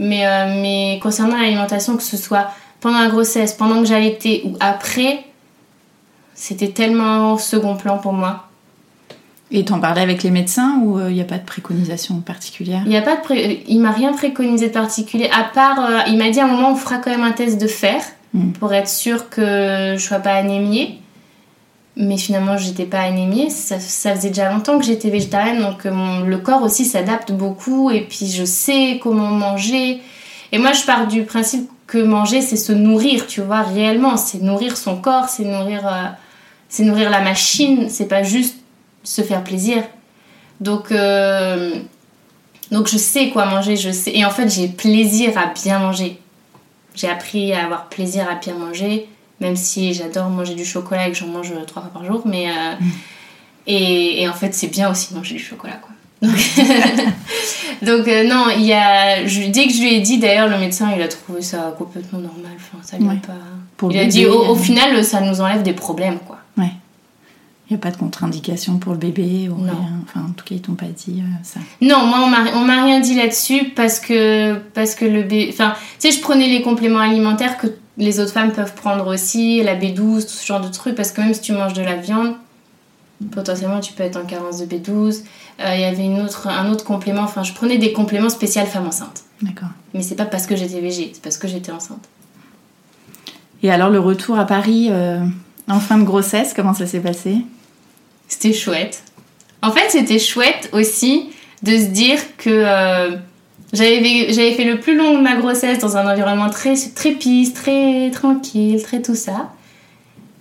[0.01, 2.49] Mais, euh, mais concernant l'alimentation, que ce soit
[2.81, 5.25] pendant la grossesse, pendant que j'allaitais ou après,
[6.35, 8.47] c'était tellement second plan pour moi.
[9.53, 12.83] Et t'en parlais avec les médecins ou il n'y a pas de préconisation particulière?
[12.87, 15.99] Il y a pas de pré- il m'a rien préconisé de particulier à part euh,
[16.07, 18.01] il m'a dit à un moment on fera quand même un test de fer
[18.33, 18.53] Mm.
[18.53, 21.00] pour être sûr que je sois pas anémiée.
[21.97, 25.91] Mais finalement j'étais pas anémiée, ça, ça faisait déjà longtemps que j'étais végétarienne donc euh,
[25.91, 30.01] mon- le corps aussi s'adapte beaucoup et puis je sais comment manger.
[30.53, 34.41] Et moi je pars du principe que manger c'est se nourrir, tu vois, réellement, c'est
[34.41, 38.57] nourrir son corps, c'est nourrir euh, nourrir la machine, c'est pas juste
[39.03, 39.83] se faire plaisir.
[40.61, 41.75] Donc euh,
[42.71, 44.13] donc je sais quoi manger, je sais.
[44.15, 46.19] Et en fait, j'ai plaisir à bien manger.
[46.95, 49.09] J'ai appris à avoir plaisir à bien manger,
[49.41, 52.23] même si j'adore manger du chocolat et que j'en mange euh, trois fois par jour.
[52.27, 52.75] Mais euh,
[53.67, 55.91] et, et en fait, c'est bien aussi de manger du chocolat, quoi.
[56.23, 56.37] Donc,
[57.83, 59.27] donc euh, non, il y a.
[59.27, 62.19] Je, dès que je lui ai dit, d'ailleurs, le médecin, il a trouvé ça complètement
[62.19, 62.53] normal.
[62.57, 63.17] Enfin, ça lui Ouais.
[63.27, 63.33] pas.
[63.77, 66.39] Pour il a dit, bébé, au, au final, ça nous enlève des problèmes, quoi.
[66.59, 66.71] Ouais.
[67.69, 69.73] Il n'y a pas de contre-indication pour le bébé ou Non.
[69.73, 69.93] rien.
[70.03, 71.61] Enfin, en tout cas, ils t'ont pas dit euh, ça.
[71.81, 76.11] Non, moi on m'a rien dit là-dessus parce que parce que le B enfin, tu
[76.11, 80.23] sais je prenais les compléments alimentaires que les autres femmes peuvent prendre aussi, la B12,
[80.23, 82.35] tout ce genre de trucs parce que même si tu manges de la viande,
[83.31, 85.23] potentiellement tu peux être en carence de B12.
[85.61, 88.65] Euh, Il y avait une autre un autre complément, enfin je prenais des compléments spéciaux
[88.65, 89.25] femmes enceintes.
[89.43, 89.69] D'accord.
[89.95, 92.09] Mais c'est pas parce que j'étais végé, c'est parce que j'étais enceinte.
[93.63, 95.21] Et alors, le retour à Paris euh,
[95.69, 97.39] en fin de grossesse, comment ça s'est passé?
[98.29, 99.03] C'était chouette.
[99.63, 101.31] En fait, c'était chouette aussi
[101.63, 103.17] de se dire que euh,
[103.73, 108.11] j'avais fait le plus long de ma grossesse dans un environnement très, très peace, très
[108.11, 109.51] tranquille, très tout ça.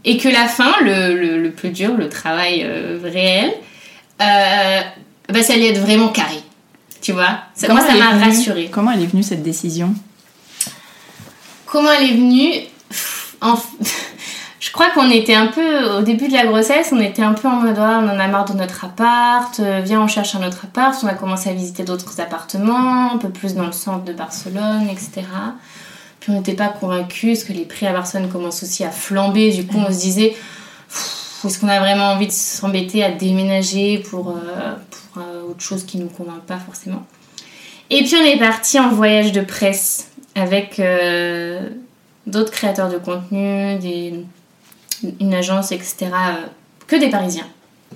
[0.06, 3.52] Et que la fin, le, le, le plus dur, le travail euh, réel,
[4.22, 4.80] euh,
[5.28, 6.40] bah, ça allait être vraiment carré.
[7.02, 7.40] Tu vois?
[7.54, 8.70] Ça, Moi, ça m'a rassurée.
[8.72, 9.94] Comment elle est venue cette décision?
[11.66, 12.52] Comment elle est venue?
[13.42, 13.56] En-
[14.60, 17.48] je crois qu'on était un peu, au début de la grossesse, on était un peu
[17.48, 20.66] en mode, on en a marre de notre appart, euh, viens, on cherche un autre
[20.66, 20.94] appart.
[21.02, 24.90] On a commencé à visiter d'autres appartements, un peu plus dans le centre de Barcelone,
[24.92, 25.22] etc.
[26.20, 29.52] Puis on n'était pas convaincus, parce que les prix à Barcelone commencent aussi à flamber.
[29.52, 30.36] Du coup, on se disait,
[31.46, 34.76] est-ce qu'on a vraiment envie de s'embêter à déménager pour, euh,
[35.14, 37.06] pour euh, autre chose qui nous convainc pas forcément?
[37.90, 40.80] Et puis on est parti en voyage de presse avec
[42.28, 44.26] d'autres créateurs de contenu, des,
[45.20, 45.96] une agence, etc.
[46.02, 46.46] euh,
[46.88, 47.48] que des Parisiens,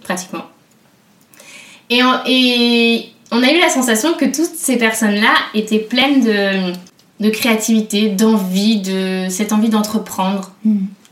[0.02, 0.44] pratiquement.
[1.90, 6.74] Et on, et on a eu la sensation que toutes ces personnes-là étaient pleines de,
[7.20, 10.52] de créativité, d'envie, de cette envie d'entreprendre.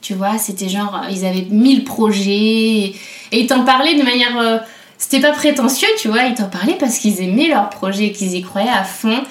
[0.01, 2.95] Tu vois, c'était genre, ils avaient mille projets et,
[3.31, 4.37] et ils t'en parlaient de manière.
[4.39, 4.57] euh,
[4.97, 8.41] c'était pas prétentieux, tu vois, ils t'en parlaient parce qu'ils aimaient leur projet, qu'ils y
[8.43, 9.23] croyaient à fond.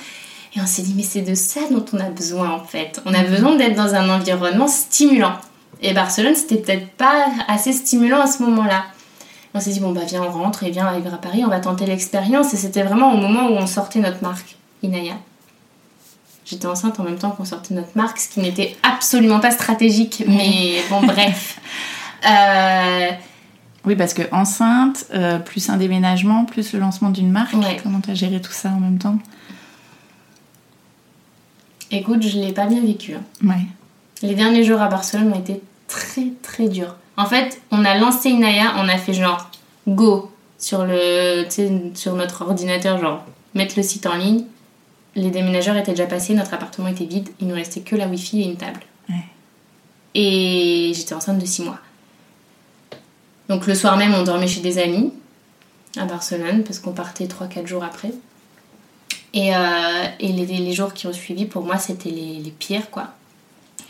[0.57, 3.01] Et on s'est dit, mais c'est de ça dont on a besoin en fait.
[3.07, 5.35] On a besoin d'être dans un environnement stimulant.
[5.83, 8.85] Et Barcelone, c'était peut-être pas assez stimulant à ce moment-là.
[9.55, 11.59] On s'est dit, bon, bah viens, on rentre et viens arriver à Paris, on va
[11.61, 12.53] tenter l'expérience.
[12.55, 15.15] Et c'était vraiment au moment où on sortait notre marque, Inaya.
[16.45, 20.23] J'étais enceinte en même temps qu'on sortait notre marque, ce qui n'était absolument pas stratégique,
[20.27, 21.59] mais bon, bref.
[22.29, 23.09] Euh,
[23.87, 27.79] Oui, parce que enceinte, euh, plus un déménagement, plus le lancement d'une marque, Ouais.
[27.83, 29.19] comment t'as géré tout ça en même temps?
[31.91, 33.15] Écoute, je l'ai pas bien vécu.
[33.15, 33.23] hein.
[33.45, 33.67] Ouais.
[34.23, 36.97] Les derniers jours à Barcelone ont été très très durs.
[37.17, 39.51] En fait, on a lancé Inaya, on a fait genre
[39.87, 41.47] go sur, le,
[41.95, 43.25] sur notre ordinateur, genre
[43.55, 44.45] mettre le site en ligne.
[45.17, 48.41] Les déménageurs étaient déjà passés, notre appartement était vide, il nous restait que la wifi
[48.41, 48.81] et une table.
[49.09, 49.25] Ouais.
[50.15, 51.79] Et j'étais enceinte de 6 mois.
[53.49, 55.13] Donc le soir même, on dormait chez des amis
[55.97, 58.13] à Barcelone parce qu'on partait 3-4 jours après.
[59.35, 62.91] Et, euh, et les, les jours qui ont suivi, pour moi, c'était les, les pires,
[62.91, 63.15] quoi.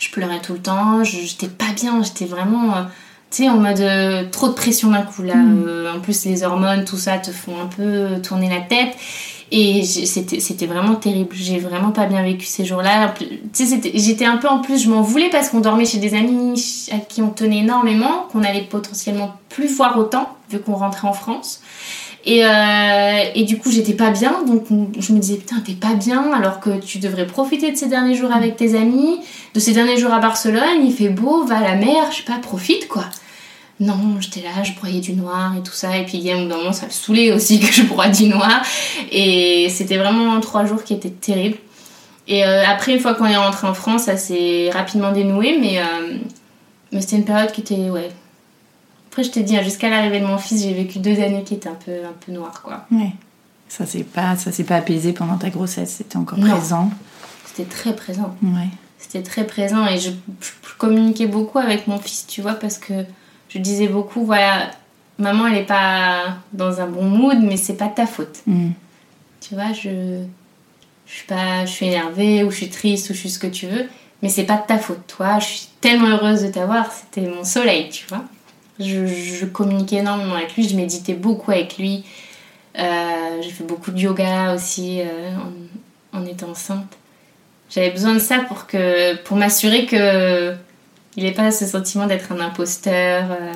[0.00, 2.82] Je pleurais tout le temps, je- j'étais pas bien, j'étais vraiment, euh,
[3.30, 5.34] tu sais, en mode euh, trop de pression d'un coup, là.
[5.36, 8.96] Euh, en plus, les hormones, tout ça, te font un peu tourner la tête.
[9.52, 11.34] Et c'était vraiment terrible.
[11.34, 13.12] J'ai vraiment pas bien vécu ces jours-là.
[13.52, 16.14] Tu sais, j'étais un peu en plus, je m'en voulais parce qu'on dormait chez des
[16.14, 21.08] amis à qui on tenait énormément, qu'on allait potentiellement plus voir autant, vu qu'on rentrait
[21.08, 21.60] en France.
[22.24, 24.66] Et, euh, et du coup, j'étais pas bien, donc
[24.98, 28.14] je me disais, putain, t'es pas bien, alors que tu devrais profiter de ces derniers
[28.14, 29.20] jours avec tes amis,
[29.54, 32.22] de ces derniers jours à Barcelone, il fait beau, va à la mer, je sais
[32.24, 33.04] pas, profite quoi.
[33.80, 36.36] Non, j'étais là, je broyais du noir et tout ça, et puis il y a
[36.36, 38.62] un moment, ça me saoulait aussi que je broie du noir,
[39.10, 41.56] et c'était vraiment trois jours qui étaient terribles.
[42.28, 45.78] Et euh, après, une fois qu'on est rentré en France, ça s'est rapidement dénoué, mais,
[45.78, 46.18] euh,
[46.92, 48.10] mais c'était une période qui était, ouais.
[49.10, 51.54] Après, je t'ai dit, hein, jusqu'à l'arrivée de mon fils, j'ai vécu deux années qui
[51.54, 52.86] étaient un peu, un peu noires, quoi.
[52.92, 53.12] Ouais.
[53.68, 56.56] Ça s'est pas, ça s'est pas apaisé pendant ta grossesse, c'était encore Non.
[56.56, 56.90] présent.
[57.44, 58.34] C'était très présent.
[58.42, 58.68] Ouais.
[58.98, 63.04] C'était très présent et je, je communiquais beaucoup avec mon fils, tu vois, parce que
[63.48, 64.70] je disais beaucoup, voilà,
[65.18, 68.40] maman, elle est pas dans un bon mood, mais c'est pas de ta faute.
[68.46, 68.70] Mm.
[69.40, 70.22] Tu vois, je,
[71.06, 73.46] je suis pas, je suis énervée ou je suis triste ou je suis ce que
[73.48, 73.88] tu veux,
[74.22, 75.38] mais c'est pas de ta faute, toi.
[75.40, 78.22] Je suis tellement heureuse de t'avoir, c'était mon soleil, tu vois.
[78.80, 82.04] Je, je communiquais énormément avec lui, je méditais beaucoup avec lui.
[82.78, 82.82] Euh,
[83.42, 85.30] j'ai fait beaucoup de yoga aussi euh,
[86.14, 86.96] en, en étant enceinte.
[87.68, 90.54] J'avais besoin de ça pour que pour m'assurer que
[91.16, 93.52] il n'ait pas ce sentiment d'être un imposteur, euh,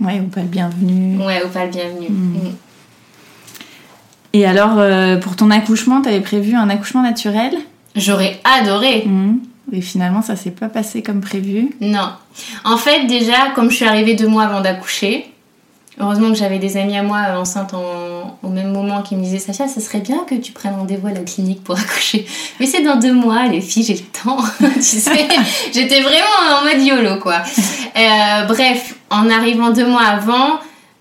[0.00, 1.18] Ouais, ou pas le bienvenu.
[1.24, 2.08] ouais, ou pas le bienvenu.
[2.08, 2.34] Mm.
[2.38, 2.54] Mm.
[4.32, 7.54] Et alors, pour ton accouchement, t'avais prévu un accouchement naturel?
[7.94, 9.04] J'aurais adoré.
[9.06, 9.38] Mm.
[9.72, 11.70] Et finalement, ça s'est pas passé comme prévu.
[11.80, 12.10] Non.
[12.64, 15.26] En fait, déjà, comme je suis arrivée deux mois avant d'accoucher,
[15.98, 19.22] heureusement que j'avais des amis à moi euh, enceintes en- au même moment qui me
[19.22, 22.26] disaient Sacha, ça serait bien que tu prennes rendez-vous à la clinique pour accoucher.
[22.60, 24.36] Mais c'est dans deux mois, les filles, j'ai le temps.
[24.74, 25.28] tu sais,
[25.72, 27.42] j'étais vraiment en mode YOLO, quoi.
[27.96, 30.58] Euh, bref, en arrivant deux mois avant,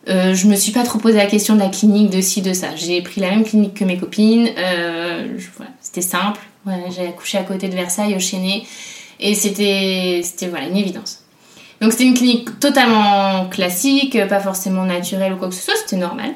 [0.09, 2.53] euh, je me suis pas trop posé la question de la clinique, de ci, de
[2.53, 2.67] ça.
[2.75, 4.49] J'ai pris la même clinique que mes copines.
[4.57, 6.39] euh, je- voilà, c'était simple.
[6.65, 8.63] Voilà, j'ai accouché à côté de Versailles, au Chénet.
[9.19, 11.23] Et c'était, c'était voilà, une évidence.
[11.81, 15.97] Donc c'était une clinique totalement classique, pas forcément naturelle ou quoi que ce soit, c'était
[15.97, 16.33] normal.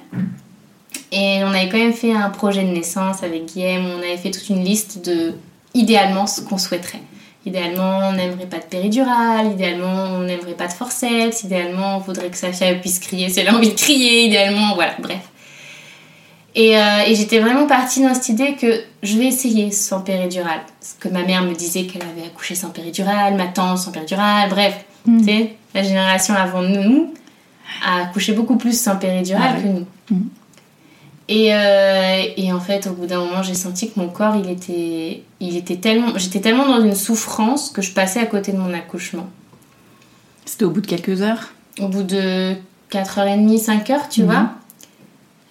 [1.12, 4.32] Et on avait quand même fait un projet de naissance avec Guillaume, on avait fait
[4.32, 5.36] toute une liste de,
[5.74, 7.02] idéalement, ce qu'on souhaiterait.
[7.46, 12.30] Idéalement, on n'aimerait pas de péridurale, idéalement, on n'aimerait pas de forceps, idéalement, on voudrait
[12.30, 15.30] que Safia puisse crier si elle a envie de crier, idéalement, voilà, bref.
[16.60, 20.62] Et, euh, et j'étais vraiment partie dans cette idée que je vais essayer sans péridurale.
[20.80, 24.50] Parce que ma mère me disait qu'elle avait accouché sans péridurale, ma tante sans péridurale,
[24.50, 24.84] bref.
[25.06, 27.14] Tu sais, la génération avant nous
[27.86, 29.86] a accouché beaucoup plus sans péridurale Ah que oui.
[30.10, 30.18] nous.
[31.30, 34.50] Et, euh, et en fait, au bout d'un moment, j'ai senti que mon corps, il
[34.50, 38.58] était, il était tellement, j'étais tellement dans une souffrance que je passais à côté de
[38.58, 39.28] mon accouchement.
[40.46, 41.52] C'était au bout de quelques heures?
[41.80, 42.54] Au bout de
[42.92, 44.26] 4h30, 5h, tu Mhm.
[44.28, 44.50] vois?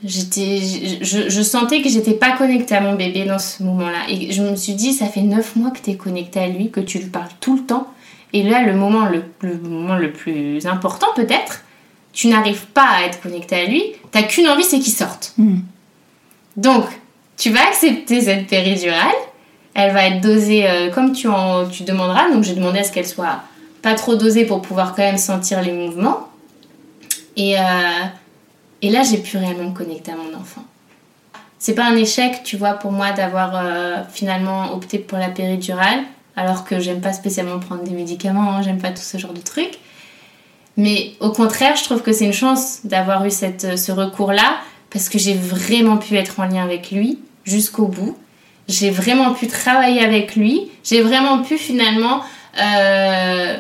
[0.04, 0.61] J'étais,
[1.00, 4.00] je, je sentais que j'étais pas connectée à mon bébé dans ce moment-là.
[4.09, 6.70] Et je me suis dit, ça fait 9 mois que tu es connectée à lui,
[6.70, 7.88] que tu lui parles tout le temps.
[8.32, 11.64] Et là, le moment le, le moment le plus important, peut-être,
[12.12, 13.82] tu n'arrives pas à être connectée à lui.
[14.11, 15.32] T'as qu'une envie, c'est qu'il sorte.
[15.38, 15.62] Mhm.
[16.56, 16.85] Donc,
[17.38, 19.14] tu vas accepter cette péridurale.
[19.74, 22.30] Elle va être dosée euh, comme tu, en, tu demanderas.
[22.30, 23.40] Donc, j'ai demandé à ce qu'elle soit
[23.80, 26.28] pas trop dosée pour pouvoir quand même sentir les mouvements.
[27.37, 27.62] Et, euh,
[28.87, 30.62] et là, j'ai pu réellement me connecter à mon enfant.
[31.59, 36.05] C'est pas un échec, tu vois, pour moi d'avoir euh, finalement opté pour la péridurale,
[36.37, 39.40] alors que j'aime pas spécialement prendre des médicaments, hein, j'aime pas tout ce genre de
[39.40, 39.81] trucs.
[40.77, 44.59] Mais au contraire, je trouve que c'est une chance d'avoir eu cette, ce recours-là,
[44.90, 48.16] parce que j'ai vraiment pu être en lien avec lui jusqu'au bout.
[48.68, 50.70] J'ai vraiment pu travailler avec lui.
[50.85, 52.20] J'ai vraiment pu finalement
[52.61, 53.57] euh,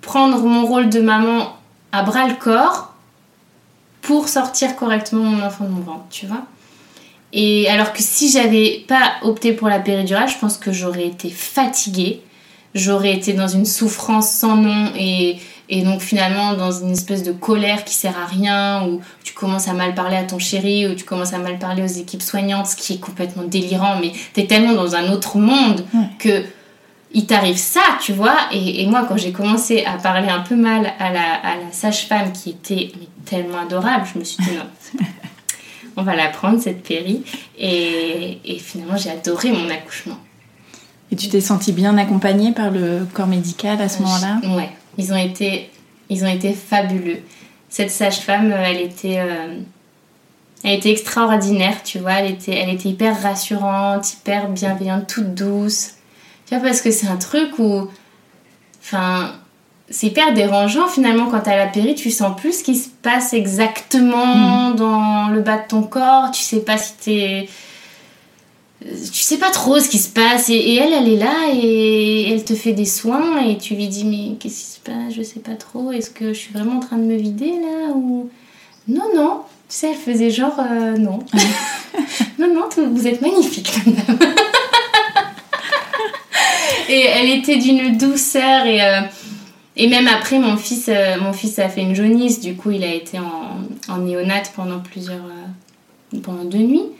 [0.00, 1.54] prendre mon rôle de maman
[1.92, 2.93] à bras le corps
[4.04, 6.42] pour sortir correctement mon enfant de mon ventre, tu vois.
[7.32, 11.30] Et alors que si j'avais pas opté pour la péridurale, je pense que j'aurais été
[11.30, 12.20] fatiguée,
[12.74, 15.38] j'aurais été dans une souffrance sans nom et,
[15.68, 19.66] et donc finalement dans une espèce de colère qui sert à rien, où tu commences
[19.68, 22.66] à mal parler à ton chéri, où tu commences à mal parler aux équipes soignantes,
[22.68, 26.06] ce qui est complètement délirant, mais t'es tellement dans un autre monde Ouais.
[26.18, 26.44] que
[27.16, 28.34] il t'arrive ça, tu vois.
[28.52, 31.70] Et, et moi, quand j'ai commencé à parler un peu mal à la, à la
[31.70, 35.00] sage-femme qui était mais, tellement adorable, je me suis dit non,
[35.96, 37.22] on va la prendre cette péri.
[37.58, 40.18] Et, et finalement, j'ai adoré mon accouchement.
[41.10, 44.40] Et tu t'es sentie bien accompagnée par le corps médical à ce moment-là?
[44.56, 45.70] Ouais, ils ont été,
[46.08, 47.20] ils ont été fabuleux.
[47.68, 49.58] Cette sage-femme, elle était, euh,
[50.62, 52.14] elle était extraordinaire, tu vois.
[52.14, 55.94] Elle était, elle était hyper rassurante, hyper bienveillante, toute douce.
[56.46, 57.88] Tu vois, parce que c'est un truc où,
[58.80, 59.34] enfin,
[59.90, 63.34] c'est hyper dérangeant finalement quand t'as la péri, tu sens plus ce qui se passe
[63.34, 66.30] exactement dans le bas de ton corps.
[66.32, 67.48] Tu sais pas si t'es
[68.80, 70.48] tu sais pas trop ce qui se passe.
[70.48, 73.88] Et, et elle elle est là et elle te fait des soins et tu lui
[73.88, 75.14] dis mais qu'est-ce qui se passe?
[75.14, 75.92] Je sais pas trop.
[75.92, 78.30] Est-ce que je suis vraiment en train de me vider là ou?
[78.88, 79.40] Non non.
[79.68, 81.18] Tu sais elle faisait genre euh, non.
[82.38, 84.18] Non non vous êtes magnifique madame
[86.88, 89.00] et elle était d'une douceur et euh,
[89.76, 92.84] et même après mon fils euh, mon fils a fait une jaunisse du coup il
[92.84, 96.90] a été en, en néonate pendant plusieurs euh, pendant deux nuits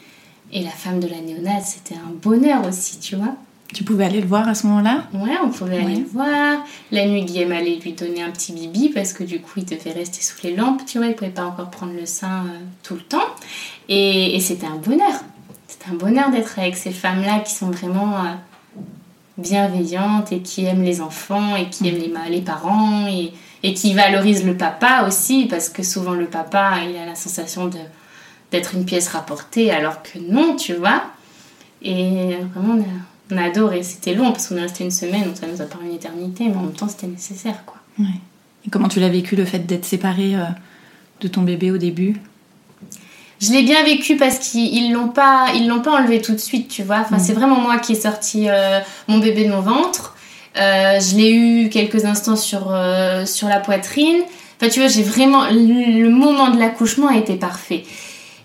[0.53, 3.35] et la femme de la néonate, c'était un bonheur aussi, tu vois.
[3.73, 5.09] Tu pouvais aller le voir à ce moment-là?
[5.13, 6.65] Ouais, on pouvait aller le voir.
[6.93, 9.91] La nuit, Guillaume allait lui donner un petit bibi parce que du coup, il devait
[9.91, 11.09] rester sous les lampes, tu vois.
[11.09, 13.27] Il pouvait pas encore prendre le sein euh, tout le temps.
[13.89, 15.25] Et, et c'était un bonheur.
[15.67, 18.15] C'était un bonheur d'être avec ces femmes-là qui sont vraiment
[19.39, 23.95] bienveillantes et qui aiment les enfants et qui aiment les, les parents et, et qui
[23.95, 27.79] valorisent le papa aussi parce que souvent le papa, il a la sensation de
[28.51, 31.03] d'être une pièce rapportée alors que non, tu vois.
[31.83, 33.83] Et vraiment, on a, on adoré.
[33.83, 36.49] C'était long parce qu'on est resté une semaine, donc ça nous a paru une éternité,
[36.49, 37.79] mais en même temps, c'était nécessaire, quoi.
[38.65, 40.45] Et comment tu l'as vécu le fait d'être séparée euh,
[41.21, 42.21] de ton bébé au début?
[43.41, 46.39] Je l'ai bien vécu parce qu'ils ils l'ont pas, ils l'ont pas enlevé tout de
[46.39, 46.99] suite, tu vois.
[47.01, 50.15] Enfin, c'est vraiment moi qui ai sorti euh, mon bébé de mon ventre.
[50.57, 54.23] Euh, je l'ai eu quelques instants sur, euh, sur la poitrine.
[54.57, 55.47] Enfin, tu vois, j'ai vraiment.
[55.51, 57.85] Le, le moment de l'accouchement a été parfait.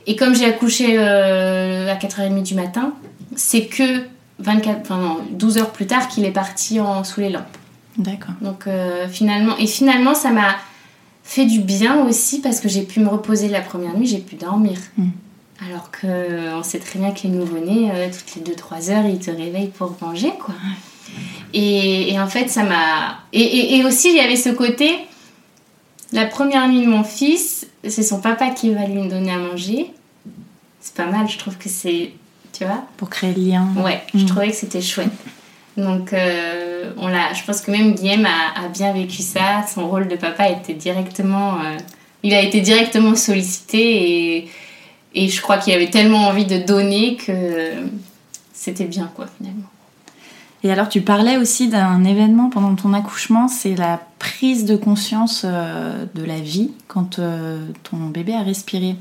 [0.08, 2.94] Et comme j'ai accouché à 4h30 du matin,
[3.36, 4.02] c'est que
[4.40, 7.44] 24, enfin, non, 12 heures plus tard qu'il est parti en, sous les lampes.
[7.98, 8.34] D'accord.
[8.42, 8.66] Donc
[9.12, 10.56] finalement, et finalement, ça m'a
[11.30, 14.36] fait du bien aussi parce que j'ai pu me reposer la première nuit, j'ai pu
[14.36, 14.78] dormir.
[14.98, 15.10] Mm.
[15.70, 19.20] Alors que on sait très bien que les nouveau-nés, euh, toutes les 2-3 heures, ils
[19.20, 20.56] te réveillent pour manger, quoi.
[21.54, 23.20] Et, et en fait, ça m'a.
[23.34, 24.92] Et, et- et aussi, il y avait ce côté.
[26.12, 29.92] La première nuit de mon fils, c'est son papa qui va lui donner à manger.
[30.82, 32.12] C'est pas mal, je trouve que c'est.
[32.54, 33.68] Tu vois Pour créer le lien.
[33.78, 34.26] Ouais, je Mm.
[34.26, 35.10] trouvais que c'était chouette.
[35.80, 39.66] Donc, euh, on l'a, je pense que même Guillaume a, bien vécu ça.
[39.68, 41.56] Son rôle de papa était directement.
[41.56, 41.78] euh,
[42.24, 44.50] il a été directement sollicité
[45.16, 47.72] et, je crois qu'il avait tellement envie de donner que
[48.54, 49.70] c'était bien, quoi, finalement.
[50.64, 55.44] Et alors, tu parlais aussi d'un événement pendant ton accouchement, c'est la prise de conscience
[55.46, 57.22] euh, de la vie quand
[57.84, 58.96] ton bébé a respiré.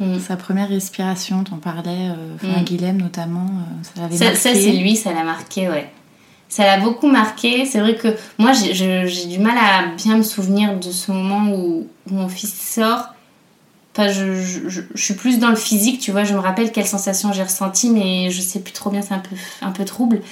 [0.00, 0.18] Mm.
[0.20, 2.64] Sa première respiration, t'en parlais, euh, enfin, Mm.
[2.64, 4.36] Guilhem notamment, euh, ça l'avait marqué.
[4.36, 5.90] ça, c'est lui, ça l'a marqué, ouais.
[6.48, 7.66] Ça l'a beaucoup marqué.
[7.66, 8.08] C'est vrai que
[8.38, 12.54] moi, j'ai du mal à bien me souvenir de ce moment où, où mon fils
[12.54, 13.08] sort.
[13.94, 16.22] Enfin, je, je- je- je suis plus dans le physique, tu vois.
[16.24, 19.18] Je me rappelle quelle sensation j'ai ressentie, mais je sais plus trop bien, c'est un
[19.18, 20.22] peu, un peu trouble.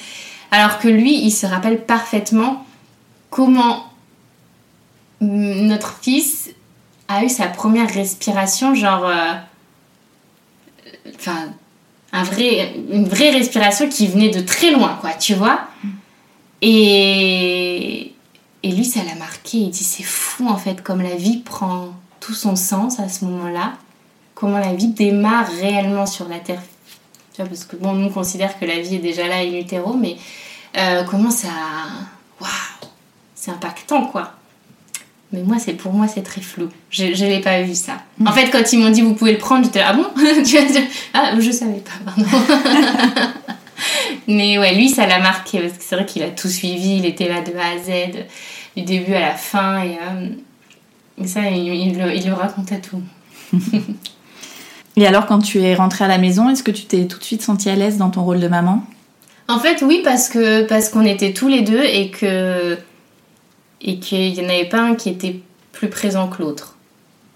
[0.53, 2.65] Alors que lui, il se rappelle parfaitement
[3.31, 3.85] comment
[5.21, 6.51] notre fils
[7.09, 9.05] a eu sa première respiration, genre.
[9.07, 9.35] euh,
[11.15, 11.53] Enfin,
[12.13, 15.69] un vrai, une vraie respiration qui venait de très loin, quoi, tu vois.
[16.63, 18.13] Et,
[18.63, 19.59] et lui, ça l'a marqué.
[19.59, 23.25] Il dit c'est fou, en fait, comme la vie prend tout son sens à ce
[23.25, 23.75] moment-là.
[24.35, 26.63] Comment la vie démarre réellement sur la Terre.
[27.33, 29.55] Tu vois, parce que bon, nous, on considère que la vie est déjà là in
[29.55, 30.17] utero, mais
[30.77, 31.49] euh, comment ça.
[32.41, 32.91] Waouh!
[33.35, 34.36] C'est impactant, quoi.
[35.33, 36.69] Mais moi, c'est pour moi, c'est très flou.
[36.91, 37.95] Je l'ai pas vu ça.
[38.25, 40.07] En fait, quand ils m'ont dit vous pouvez le prendre, j'étais là, ah bon
[41.15, 42.25] ah je savais pas, pardon.
[44.29, 46.97] Mais ouais, lui, ça l'a marqué parce que c'est vrai qu'il a tout suivi.
[46.99, 48.25] Il était là de A à Z,
[48.77, 50.29] du début à la fin, et, euh,
[51.23, 53.03] et ça, il, il le, il le tout.
[54.99, 57.25] Et alors, quand tu es rentrée à la maison, est-ce que tu t'es tout de
[57.25, 58.83] suite sentie à l'aise dans ton rôle de maman?
[59.47, 62.79] En fait, oui, parce que parce qu'on était tous les deux et que
[63.87, 65.41] et qu'il y en avait pas un qui était
[65.73, 66.77] plus présent que l'autre,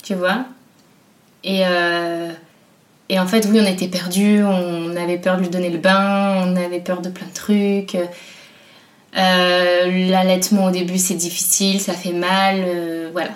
[0.02, 0.44] tu vois?
[1.44, 2.30] Et euh,
[3.08, 6.44] et en fait, oui, on était perdus, on avait peur de lui donner le bain,
[6.46, 7.96] on avait peur de plein de trucs.
[9.16, 13.30] Euh, L'allaitement au début, c'est difficile, ça fait mal, euh, voilà.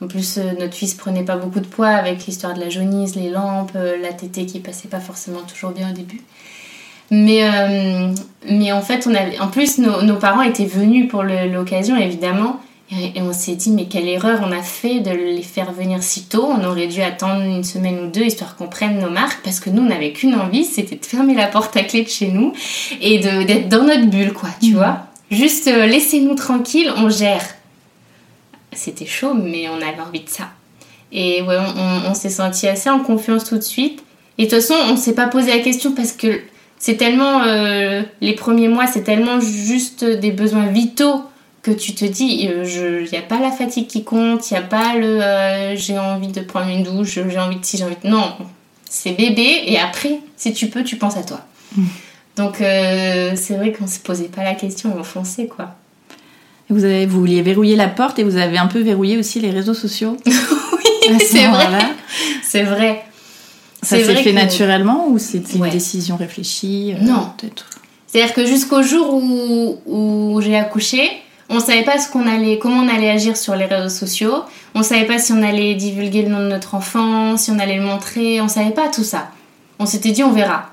[0.00, 3.30] En plus, notre fils prenait pas beaucoup de poids avec l'histoire de la jaunisse, les
[3.30, 6.20] lampes, la tétée qui passait pas forcément toujours bien au début.
[7.14, 8.08] Mais, euh,
[8.50, 12.60] mais en fait, on avait, en plus, nos, nos parents étaient venus pour l'occasion, évidemment.
[12.90, 16.02] Et, et on s'est dit, mais quelle erreur on a fait de les faire venir
[16.02, 16.46] si tôt.
[16.50, 19.40] On aurait dû attendre une semaine ou deux histoire qu'on prenne nos marques.
[19.44, 22.08] Parce que nous, on n'avait qu'une envie, c'était de fermer la porte à clé de
[22.08, 22.52] chez nous
[23.00, 25.06] et d'être dans notre bulle, quoi, tu vois.
[25.30, 27.42] Juste euh, laissez-nous tranquilles, on gère.
[28.72, 30.48] C'était chaud, mais on avait envie de ça.
[31.12, 34.02] Et ouais, on, on- on s'est senti assez en confiance tout de suite.
[34.36, 36.40] Et de toute façon, on s'est pas posé la question parce que
[36.84, 37.42] c'est tellement.
[37.44, 41.22] euh, les premiers mois, c'est tellement juste des besoins vitaux
[41.62, 44.62] que tu te dis, il n'y a pas la fatigue qui compte, il n'y a
[44.62, 47.96] pas le euh, j'ai envie de prendre une douche, j'ai envie de si, j'ai envie
[48.04, 48.06] de.
[48.06, 48.34] Non,
[48.86, 51.40] c'est bébé et après, si tu peux, tu penses à toi.
[52.36, 55.76] Donc euh, c'est vrai qu'on se posait pas la question, on fonçait quoi.
[56.68, 59.40] Et vous, avez, vous vouliez verrouiller la porte et vous avez un peu verrouillé aussi
[59.40, 61.68] les réseaux sociaux oui, c'est vrai.
[62.42, 63.04] C'est vrai.
[63.84, 65.68] Ça s'est fait que- naturellement ou c'était Ouais.
[65.68, 67.32] une décision réfléchie euh, Non.
[68.06, 71.10] C'est-à-dire que jusqu'au jour où, où j'ai accouché,
[71.50, 74.44] on savait pas ce qu'on allait, comment on allait agir sur les réseaux sociaux.
[74.74, 77.76] On savait pas si on allait divulguer le nom de notre enfant, si on allait
[77.78, 78.40] le montrer.
[78.40, 79.28] On savait pas tout ça.
[79.78, 80.70] On s'était dit on verra.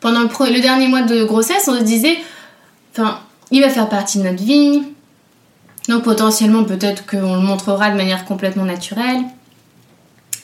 [0.00, 2.16] Pendant le, le dernier mois de grossesse, on se disait,
[2.92, 4.82] enfin, il va faire partie de notre vie.
[5.88, 9.20] Donc potentiellement peut-être qu'on le montrera de manière complètement naturelle.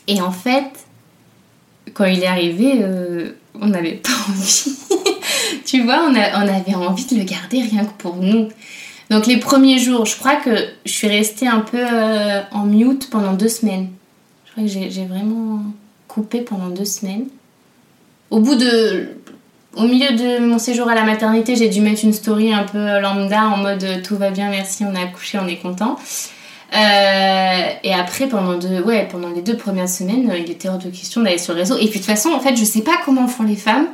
[0.08, 0.70] Et en fait,
[1.98, 4.76] quand il est arrivé, euh, on n'avait pas envie.
[5.66, 8.48] tu vois, on, avait envie de le garder rien que pour nous.
[9.10, 10.50] Donc les premiers jours, je crois que
[10.86, 13.88] je suis restée un peu euh, en mute pendant deux semaines.
[14.46, 15.62] Je crois que j'ai j'ai vraiment
[16.06, 17.26] coupé pendant deux semaines.
[18.30, 19.08] Au bout de...
[19.76, 23.00] Au milieu de mon séjour à la maternité, j'ai dû mettre une story un peu
[23.00, 25.96] lambda en mode euh, tout va bien, merci, on a accouché, on est content.
[26.74, 30.78] Euh, et après, pendant, deux, ouais, pendant les deux premières semaines, euh, il était hors
[30.78, 31.76] de question d'aller sur le réseau.
[31.76, 33.86] Et puis de toute façon, en fait, je sais pas comment font les femmes,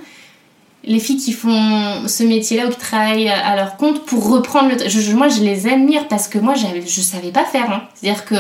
[0.83, 4.89] les filles qui font ce métier-là ou qui travaillent à leur compte pour reprendre le.
[4.89, 7.71] Je, moi, je les admire parce que moi, je savais pas faire.
[7.71, 7.83] hein.
[7.95, 8.35] C'est-à-dire que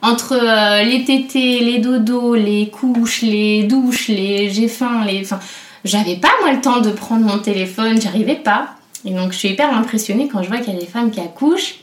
[0.00, 5.22] entre euh, les tétés, les dodos, les couches, les douches, les j'ai faim, les.
[5.22, 5.40] Enfin,
[5.84, 8.68] j'avais pas moi le temps de prendre mon téléphone, j'arrivais pas.
[9.04, 11.20] Et donc, je suis hyper impressionnée quand je vois qu'il y a des femmes qui
[11.20, 11.76] accouchent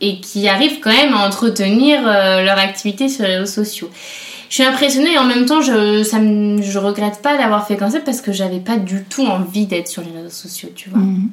[0.00, 3.90] et qui arrivent quand même à entretenir euh, leur activité sur les réseaux sociaux.
[4.50, 7.76] Je suis impressionnée et en même temps, je, ça me- je regrette pas d'avoir fait
[7.76, 10.90] comme ça parce que j'avais pas du tout envie d'être sur les réseaux sociaux, tu
[10.90, 10.98] vois.
[10.98, 11.30] Mhm.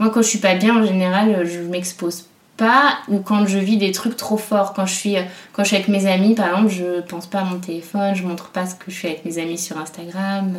[0.00, 2.24] Moi, quand je suis pas bien, en général, je m'expose
[2.56, 4.72] pas ou quand je vis des trucs trop forts.
[4.74, 5.16] Quand je suis,
[5.52, 8.22] quand je suis avec mes amis, par exemple, je pense pas à mon téléphone, je
[8.24, 10.52] montre pas ce que je fais avec mes amis sur Instagram.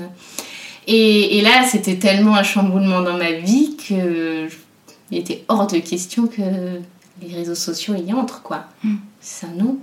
[0.87, 4.47] Et, et là, c'était tellement un chamboulement dans ma vie que
[5.11, 6.41] il était hors de question que
[7.21, 8.65] les réseaux sociaux y entrent, quoi.
[9.21, 9.77] Ça, non.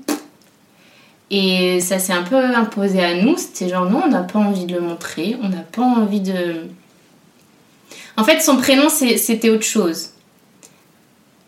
[1.30, 3.38] Et ça s'est un peu imposé à nous.
[3.38, 6.66] C'était genre, non, on n'a pas envie de le montrer, on n'a pas envie de.
[8.16, 10.11] En fait, son prénom, c'était autre chose.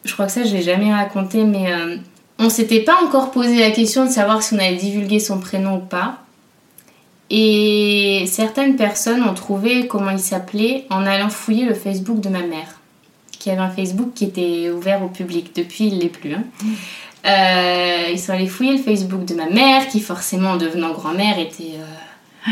[0.05, 1.97] Je crois que ça, je l'ai jamais raconté, mais euh,
[2.39, 5.77] on s'était pas encore posé la question de savoir si on allait divulguer son prénom
[5.77, 6.19] ou pas.
[7.31, 12.43] Et certaines personnes ont trouvé comment il s'appelait en allant fouiller le Facebook de ma
[12.43, 12.81] mère,
[13.45, 15.55] qui avait un Facebook qui était ouvert au public.
[15.55, 16.33] Depuis, il l'est plus.
[16.33, 16.45] hein.
[17.27, 21.39] Euh, ils sont allés fouiller le Facebook de ma mère, qui forcément, en devenant grand-mère,
[21.39, 22.51] était, euh,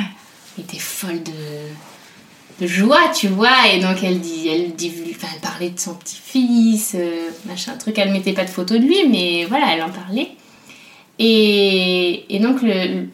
[0.60, 3.72] était folle de, de joie, tu vois.
[3.72, 7.98] Et donc elle dit, elle dit, enfin, elle parlait de son petit-fils, euh, machin truc.
[7.98, 10.28] Elle mettait pas de photo de lui, mais voilà, elle en parlait.
[11.18, 13.06] Et, et donc le,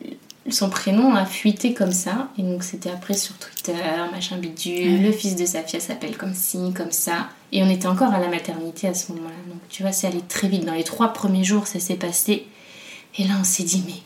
[0.51, 2.29] son prénom a fuité comme ça.
[2.39, 3.75] Et donc c'était après sur Twitter,
[4.13, 5.03] machin bidule.
[5.03, 7.29] Le fils de Safia s'appelle comme ci, comme ça.
[7.53, 9.35] Et on était encore à la maternité à ce moment-là.
[9.49, 10.65] Donc tu vois, c'est allé très vite.
[10.65, 12.47] Dans les trois premiers jours, ça s'est passé.
[13.19, 14.03] Et là, on s'est dit, mais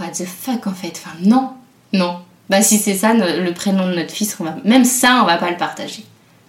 [0.00, 1.00] what the fuck en fait?
[1.02, 1.50] Enfin, non,
[1.92, 2.18] non.
[2.50, 4.56] Bah, si c'est ça le prénom de notre fils, on va...
[4.64, 6.04] même ça, on va pas le partager.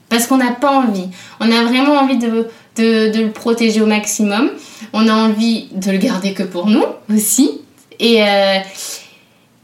[0.10, 1.08] Parce qu'on n'a pas envie.
[1.40, 4.52] On a vraiment envie de, de, le protéger au maximum.
[4.92, 7.62] On a envie de le garder que pour nous aussi.
[8.00, 8.60] Et, euh,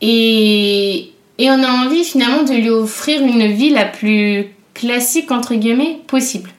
[0.01, 5.99] et, on a envie finalement de lui offrir une vie la plus classique, entre guillemets,
[6.07, 6.49] possible.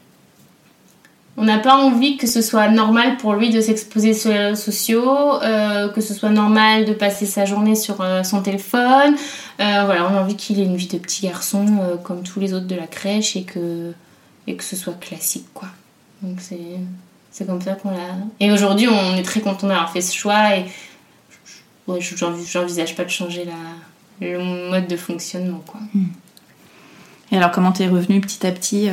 [1.37, 4.61] On n'a pas envie que ce soit normal pour lui de s'exposer sur les réseaux
[4.61, 9.15] sociaux, euh, que ce soit normal de passer sa journée sur euh, son téléphone.
[9.61, 11.67] Euh, voilà, on a envie qu'il ait une vie de petit garçon
[12.05, 13.93] comme tous les autres de la crèche et que,
[14.47, 15.69] et que ce soit classique, quoi.
[16.21, 16.41] Donc
[17.31, 18.17] c'est comme ça qu'on l'a...
[18.41, 20.57] Et aujourd'hui, on est très content d'avoir fait ce choix
[21.93, 25.81] ouais, j'envisage pas de changer la, le mode de fonctionnement, quoi.
[27.33, 28.89] Et alors, comment t'es revenu petit à petit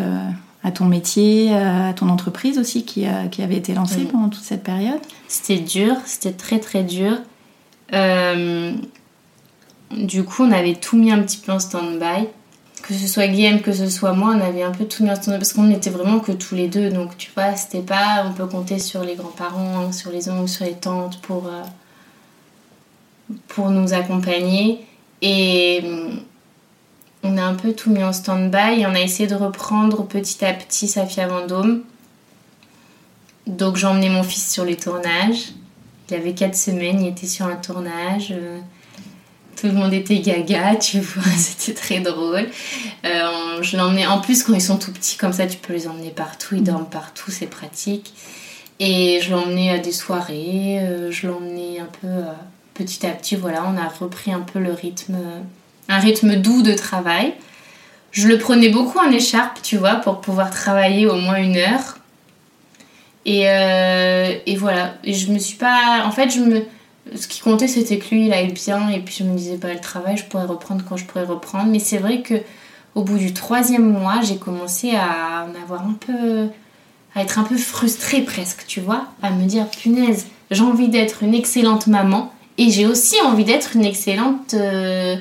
[0.64, 4.64] à ton métier, à ton entreprise aussi qui, qui avait été lancée pendant toute cette
[4.64, 5.00] période?
[5.28, 7.18] C'était dur, c'était très très dur.
[7.94, 8.74] Euh,
[9.92, 12.28] du coup, on avait tout mis un petit peu en stand-by.
[12.84, 15.16] Que ce soit Guillaume, que ce soit moi, on avait un peu tout mis en
[15.16, 16.90] stand-by parce qu'on n'était vraiment que tous les deux.
[16.90, 18.26] Donc, tu vois, c'était pas.
[18.28, 21.64] On peut compter sur les grands-parents, sur les oncles, sur les tantes pour, euh,
[23.48, 24.80] pour nous accompagner.
[25.22, 25.84] Et
[27.24, 30.46] on a un peu tout mis en stand-by et on a essayé de reprendre petit
[30.46, 31.84] à petit Safia Vendôme.
[33.48, 35.54] Donc j'ai emmené mon fils sur les tournages.
[36.10, 38.30] Il avait 4 semaines, il était sur un tournage.
[38.32, 38.60] Euh,
[39.60, 42.48] tout le monde était gaga, tu vois, c'était très drôle.
[43.06, 45.88] Euh, je l'emmenais, en plus quand ils sont tout petits comme ça, tu peux les
[45.88, 48.14] emmener partout, ils dorment partout, c'est pratique.
[48.80, 52.08] Et je l'emmenais à des soirées, euh, je l'emmenais un peu
[52.78, 55.18] petit à petit, voilà, on a repris un peu le rythme
[55.90, 57.34] un rythme doux de travail.
[58.12, 61.98] Je le prenais beaucoup en écharpe, tu vois, pour pouvoir travailler au moins une heure.
[63.26, 64.96] Et, euh, et voilà.
[65.04, 66.04] Et je me suis pas.
[66.06, 66.64] En fait, je me.
[67.16, 68.90] Ce qui comptait, c'était que lui, il aille bien.
[68.90, 71.70] Et puis, je me disais, pas le travail, je pourrais reprendre quand je pourrais reprendre.
[71.70, 72.36] Mais c'est vrai que
[72.96, 76.48] au bout du troisième mois, j'ai commencé à en avoir un peu.
[77.16, 79.08] à être un peu frustrée presque, tu vois.
[79.22, 82.34] À me dire, punaise, j'ai envie d'être une excellente maman.
[82.58, 84.54] Et j'ai aussi envie d'être une excellente.
[84.54, 85.18] Euh,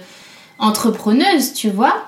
[0.58, 2.06] entrepreneuse, tu vois.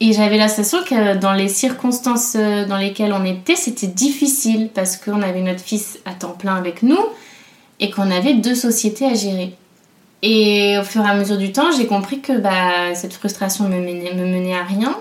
[0.00, 4.70] Et j'avais la sensation que dans les circonstances euh, dans lesquelles on était, c'était difficile
[4.72, 7.00] parce qu'on avait notre fils à temps plein avec nous
[7.80, 9.54] et qu'on avait deux sociétés à gérer.
[10.22, 13.78] Et au fur et à mesure du temps, j'ai compris que bah, cette frustration me
[13.78, 14.96] menait, me menait à rien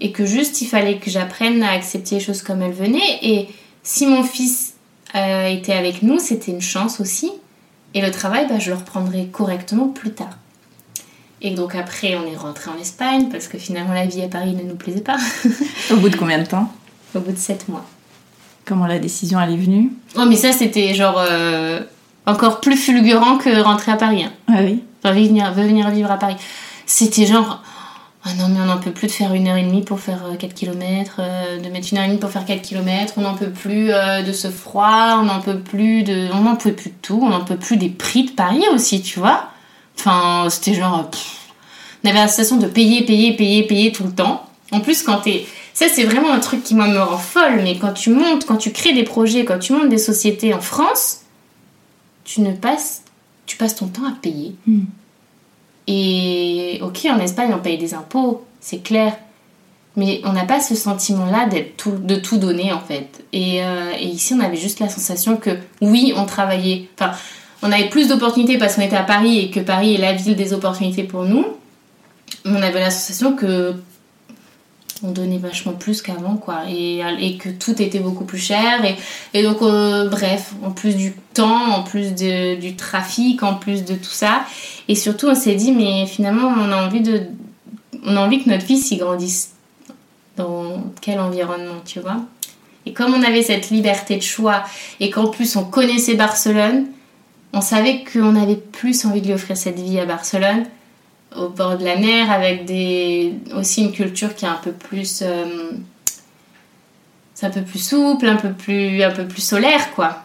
[0.00, 3.18] et que juste il fallait que j'apprenne à accepter les choses comme elles venaient.
[3.22, 3.48] Et
[3.82, 4.74] si mon fils
[5.14, 7.30] euh, était avec nous, c'était une chance aussi.
[7.94, 10.36] Et le travail, bah, je le reprendrai correctement plus tard.
[11.42, 14.54] Et donc après, on est rentré en Espagne parce que finalement la vie à Paris
[14.54, 15.18] ne nous plaisait pas.
[15.90, 16.72] Au bout de combien de temps?
[17.14, 17.84] Au bout de 7 mois.
[18.64, 19.92] Comment la décision elle est venue?
[20.16, 21.80] Oh mais ça c'était genre euh,
[22.24, 24.24] encore plus fulgurant que rentrer à Paris.
[24.24, 24.32] Hein.
[24.48, 24.82] Ah oui?
[25.02, 26.36] Enfin venir, venir vivre à Paris.
[26.86, 27.62] C'était genre
[28.26, 30.22] oh non mais on n'en peut plus de faire une heure et demie pour faire
[30.38, 33.22] 4 euh, km, euh, de mettre une heure et demie pour faire 4 km, on
[33.22, 36.28] n'en peut plus de ce froid, on n'en peut plus de...
[36.32, 39.50] On plus de tout, on n'en peut plus des prix de Paris aussi, tu vois
[39.98, 41.10] Enfin, c'était genre.
[42.04, 44.48] on avait la sensation de payer, payer, payer, payer tout le temps.
[44.72, 45.46] En plus, quand t'es.
[45.74, 48.56] Ça, c'est vraiment un truc qui moi me rend folle, mais quand tu montes, quand
[48.56, 51.22] tu crées des projets, quand tu montes des sociétés en France,
[52.24, 53.02] tu ne passes.
[53.46, 54.56] Tu passes ton temps à payer.
[54.66, 54.84] Hmm.
[55.86, 59.16] Et ok, en Espagne, on paye des impôts, c'est clair.
[59.96, 63.24] Mais on n'a pas ce sentiment-là d'être tout, de tout donner en fait.
[63.32, 66.88] Et, euh, et, ici, on avait juste la sensation que oui, on travaillait.
[66.98, 67.12] Enfin,
[67.62, 70.36] on avait plus d'opportunités parce qu'on était à Paris et que Paris est la ville
[70.36, 71.46] des opportunités pour nous.
[72.44, 73.74] On avait la sensation que
[75.02, 76.62] on donnait vachement plus qu'avant quoi.
[76.68, 78.84] Et, et, que tout était beaucoup plus cher.
[78.84, 78.96] Et,
[79.34, 83.94] et donc euh, bref en plus du temps en plus du trafic en plus de
[83.94, 84.44] tout ça.
[84.88, 87.22] Et surtout on s'est dit mais finalement on a envie de
[88.04, 89.52] on a envie que notre fils y grandisse
[90.36, 92.18] dans quel environnement tu vois.
[92.86, 94.62] Et comme on avait cette liberté de choix
[95.00, 96.86] et qu'en plus on connaissait Barcelone
[97.56, 100.64] on savait qu'on avait plus envie de lui offrir cette vie à Barcelone,
[101.38, 105.20] au bord de la mer, avec des, aussi une culture qui est un peu plus.
[105.22, 105.72] Euh,
[107.42, 110.22] un peu plus souple, un peu plus, un peu plus solaire, quoi.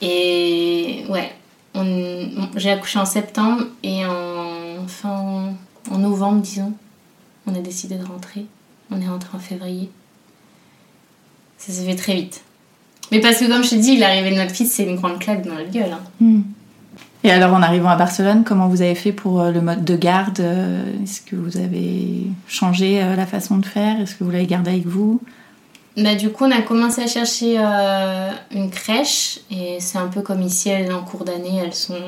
[0.00, 1.30] Et ouais,
[2.56, 5.52] j'ai accouché en septembre et en, fin,
[5.90, 6.72] en novembre, disons,
[7.46, 8.46] on a décidé de rentrer.
[8.90, 9.90] On est rentré en février.
[11.58, 12.42] Ça s'est fait très vite.
[13.12, 15.46] Mais parce que, comme je te dis, l'arrivée de notre fils, c'est une grande claque
[15.46, 15.92] dans la gueule.
[15.92, 16.00] hein.
[16.20, 16.42] Hmm.
[17.22, 19.94] Et alors, en arrivant à Barcelone, comment vous avez fait pour euh, le mode de
[19.94, 24.00] garde euh, Est-ce que vous avez changé euh, la façon de faire?
[24.00, 25.20] Est-ce que vous l'avez gardé avec vous?
[25.98, 29.40] Bah, du coup, on a commencé à chercher une crèche.
[29.50, 32.00] Et c'est un peu comme ici, elles, en cours d'année, elles sont,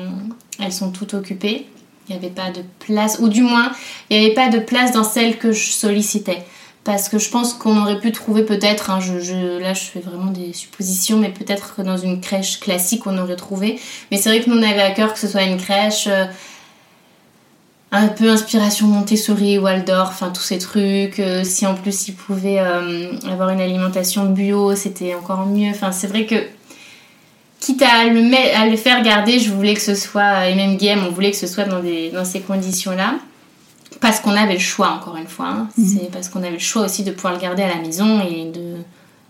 [0.59, 1.67] elles sont toutes occupées.
[2.09, 3.71] Il n'y avait pas de place, ou du moins,
[4.09, 6.43] il n'y avait pas de place dans celle que je sollicitais.
[6.83, 10.31] Parce que je pense qu'on aurait pu trouver peut-être, hein, je, là je fais vraiment
[10.31, 13.79] des suppositions, mais peut-être que dans une crèche classique on aurait trouvé.
[14.11, 16.25] Mais c'est vrai que nous on avait à cœur que ce soit une crèche euh,
[17.93, 21.19] un peu inspiration Montessori, Waldorf, enfin tous ces trucs.
[21.19, 25.69] Euh, si en plus ils pouvaient euh, avoir une alimentation bio, c'était encore mieux.
[25.69, 26.35] Enfin c'est vrai que
[27.61, 31.31] quitte à le, faire garder, je voulais que ce soit, et même Guillaume, on voulait
[31.31, 33.15] que ce soit dans ces conditions-là.
[34.01, 35.47] Parce qu'on avait le choix, encore une fois.
[35.47, 35.69] hein.
[35.77, 38.45] C'est parce qu'on avait le choix aussi de pouvoir le garder à la maison et
[38.51, 38.75] de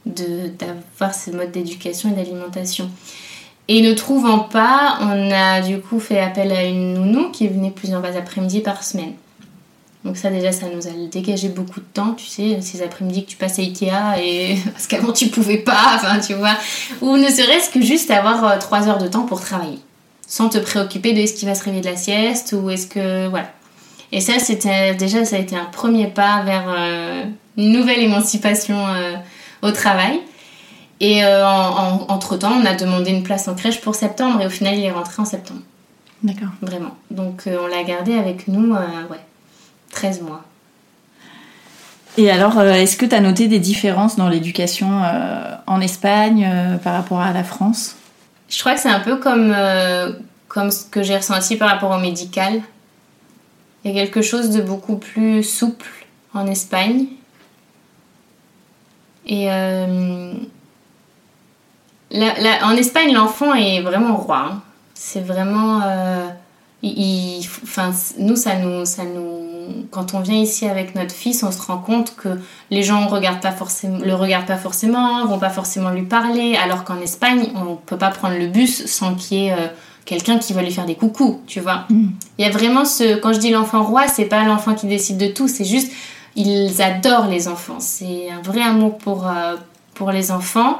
[0.06, 2.90] de- d'avoir ce mode d'éducation et d'alimentation.
[3.70, 7.72] Et ne trouvant pas, on a du coup fait appel à une nounou qui venait
[7.72, 9.14] plusieurs après-midi par semaine.
[10.04, 13.30] Donc ça déjà, ça nous a dégagé beaucoup de temps, tu sais, ces après-midi que
[13.30, 16.58] tu passes à Ikea et parce qu'avant tu pouvais pas, enfin tu vois,
[17.02, 19.80] ou ne serait-ce que juste avoir 3 heures de temps pour travailler,
[20.28, 23.30] sans te préoccuper de est-ce qu'il va se réveiller de la sieste ou est-ce que
[23.30, 23.50] voilà.
[24.16, 27.24] Et ça, c'était déjà, ça a été un premier pas vers euh,
[27.58, 29.16] une nouvelle émancipation euh,
[29.64, 30.20] au travail.
[31.00, 34.46] Et euh, en- en- entre-temps, on a demandé une place en crèche pour septembre et
[34.46, 35.62] au final, il est rentré en septembre,
[36.22, 36.50] D'accord.
[36.62, 36.96] vraiment.
[37.10, 39.20] Donc euh, on l'a gardé avec nous, euh, ouais,
[39.92, 40.44] 13 mois.
[42.16, 46.78] Et alors, est-ce que tu as noté des différences dans l'éducation euh, en Espagne euh,
[46.78, 47.96] par rapport à la France?
[48.48, 50.12] Je crois que c'est un peu comme, euh,
[50.48, 52.62] comme ce que j'ai ressenti par rapport au médical.
[53.84, 55.90] Il y a quelque chose de beaucoup plus souple
[56.34, 57.06] en Espagne.
[59.26, 60.34] Et euh,
[62.14, 64.50] en Espagne, l'enfant est vraiment roi.
[64.52, 64.62] hein.
[64.94, 65.82] C'est vraiment.
[65.86, 66.28] euh,
[66.82, 69.86] il- enfin, nous, ça nous, ça nous.
[69.92, 72.38] Quand on vient ici avec notre fils, on se rend compte que
[72.70, 76.84] les gens regardent pas forcément, le regardent pas forcément, vont pas forcément lui parler, alors
[76.84, 79.68] qu'en Espagne, on peut pas prendre le bus sans qu'il y ait euh,
[80.06, 81.86] quelqu'un qui va lui faire des coucous, tu vois.
[82.38, 83.16] Il y a vraiment ce.
[83.16, 85.92] Quand je dis l'enfant roi, c'est pas l'enfant qui décide de tout, c'est juste.
[86.36, 87.80] Ils adorent les enfants.
[87.80, 89.56] C'est un vrai amour pour, euh,
[89.94, 90.78] pour les enfants.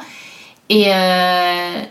[0.70, 0.86] Et.
[0.88, 1.82] euh,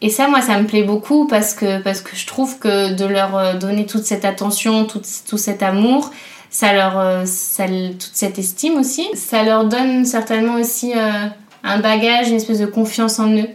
[0.00, 3.04] et ça, moi, ça me plaît beaucoup parce que, parce que je trouve que de
[3.04, 6.12] leur euh, donner toute cette attention, tout, tout cet amour,
[6.50, 11.26] ça leur, ça, toute cette estime aussi, ça leur donne certainement aussi euh,
[11.64, 13.48] un bagage, une espèce de confiance en eux.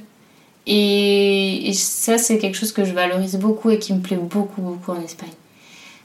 [0.66, 4.62] Et, et ça, c'est quelque chose que je valorise beaucoup et qui me plaît beaucoup,
[4.62, 5.30] beaucoup en Espagne.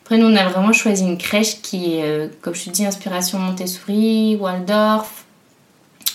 [0.03, 2.87] Après, nous, on a vraiment choisi une crèche qui est, euh, comme je te dis,
[2.87, 5.27] inspiration Montessori, Waldorf.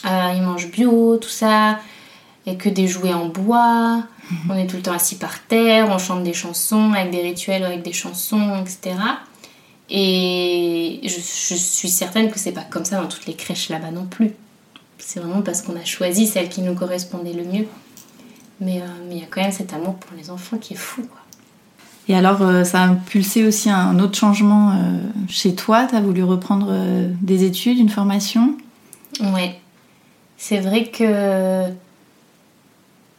[0.05, 1.79] Euh, ils mangent bio, tout ça.
[2.45, 4.03] Il n'y a que des jouets en bois.
[4.49, 5.89] On est tout le temps assis par terre.
[5.89, 8.95] On chante des chansons avec des rituels, avec des chansons, etc.
[9.89, 13.91] Et je, je suis certaine que c'est pas comme ça dans toutes les crèches là-bas
[13.91, 14.31] non plus.
[14.97, 17.67] C'est vraiment parce qu'on a choisi celle qui nous correspondait le mieux.
[18.59, 20.77] Mais euh, mais il y a quand même cet amour pour les enfants qui est
[20.77, 21.19] fou, quoi.
[22.09, 24.97] Et alors, euh, ça a impulsé aussi un autre changement euh,
[25.29, 25.85] chez toi?
[25.89, 26.73] Tu as voulu reprendre
[27.21, 28.57] des études, une formation?
[29.21, 29.59] Ouais.
[30.37, 31.69] C'est vrai que.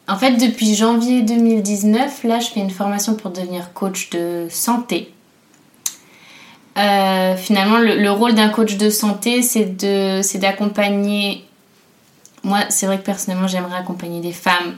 [0.07, 5.15] En fait, depuis janvier 2019, là, je fais une formation pour devenir coach de santé.
[6.77, 11.45] Euh, finalement, le, le rôle d'un coach de santé, c'est d'accompagner.
[12.43, 14.75] Moi, c'est vrai que personnellement, j'aimerais accompagner des femmes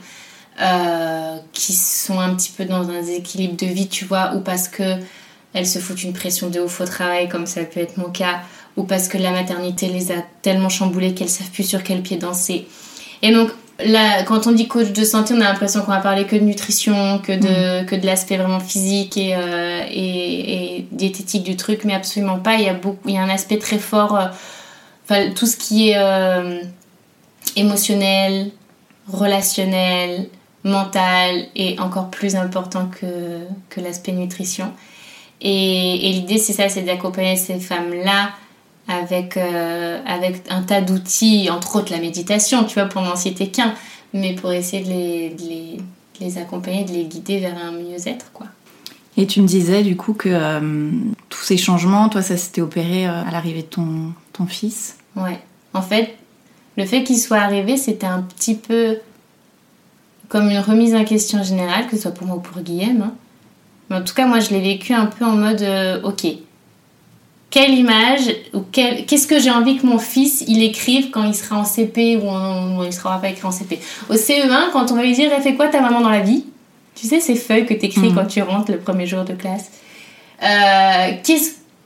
[0.61, 4.67] euh, qui sont un petit peu dans un déséquilibre de vie, tu vois, ou parce
[4.67, 4.97] que
[5.53, 8.41] elles se foutent une pression de ouf au travail, comme ça peut être mon cas,
[8.75, 12.17] ou parce que la maternité les a tellement chamboulées qu'elles savent plus sur quel pied
[12.17, 12.67] danser.
[13.21, 13.49] Et donc,
[13.79, 16.43] là, quand on dit coach de santé, on a l'impression qu'on va parler que de
[16.43, 21.83] nutrition, que de, que de l'aspect vraiment physique et, euh, et, et diététique du truc,
[21.85, 22.55] mais absolument pas.
[22.55, 24.17] Il y a, beaucoup, il y a un aspect très fort,
[25.11, 26.61] euh, tout ce qui est euh,
[27.55, 28.51] émotionnel,
[29.11, 30.27] relationnel,
[30.67, 33.39] mental est encore plus important que,
[33.69, 34.71] que l'aspect nutrition.
[35.41, 38.31] Et, et l'idée, c'est ça, c'est d'accompagner ces femmes-là
[38.87, 43.47] avec, euh, avec un tas d'outils, entre autres la méditation, tu vois, pour n'en citer
[43.47, 43.73] qu'un,
[44.13, 47.71] mais pour essayer de les, de les, de les accompagner, de les guider vers un
[47.71, 48.47] mieux-être, quoi.
[49.19, 50.91] Et tu me disais du coup que euh,
[51.29, 54.97] tous ces changements, toi, ça s'était opéré euh, à l'arrivée de ton, ton fils?
[55.15, 55.39] Ouais.
[55.73, 56.15] En fait,
[56.77, 58.99] le fait qu'il soit arrivé, c'était un petit peu
[60.29, 63.01] comme une remise en question générale, que ce soit pour moi ou pour Guillaume.
[63.01, 63.13] hein.
[63.89, 66.25] Mais en tout cas, moi, je l'ai vécu un peu en mode euh, ok.
[67.49, 71.57] quelle image ou qu'est-ce que j'ai envie que mon fils il écrive quand il sera
[71.57, 73.79] en CP ou en, il sera pas écrit en CP.
[74.09, 76.43] Au CE1, quand on va lui dire elle fait quoi ta maman dans la vie?
[76.95, 78.15] Tu sais ces feuilles que tu écris mhm.
[78.15, 79.71] quand tu rentres le premier jour de classe.
[80.43, 81.11] Euh,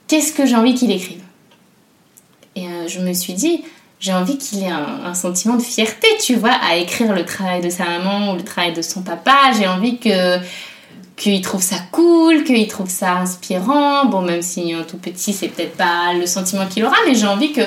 [0.08, 1.22] qu'est-ce que j'ai envie qu'il écrive?
[2.56, 3.62] Et euh, je me suis dit
[4.02, 7.70] j'ai envie qu'il ait un, sentiment de fierté, tu vois, à écrire le travail de
[7.70, 9.52] sa maman ou le travail de son papa.
[9.56, 10.38] J'ai envie que
[11.14, 14.06] qu'il trouve ça cool, qu'il trouve ça inspirant.
[14.06, 17.28] Bon, même si un tout petit, c'est peut-être pas le sentiment qu'il aura, mais j'ai
[17.28, 17.62] envie que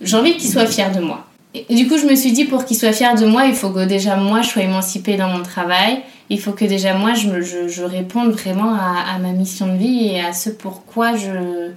[0.00, 1.26] j'ai envie qu'il soit fier de moi.
[1.54, 3.68] Et du coup, je me suis dit, pour qu'il soit fier de moi, il faut
[3.68, 6.00] que déjà moi, je sois émancipée dans mon travail.
[6.30, 9.76] Il faut que déjà moi, je, je, je réponde vraiment à, à, ma mission de
[9.76, 11.72] vie et à ce pourquoi je,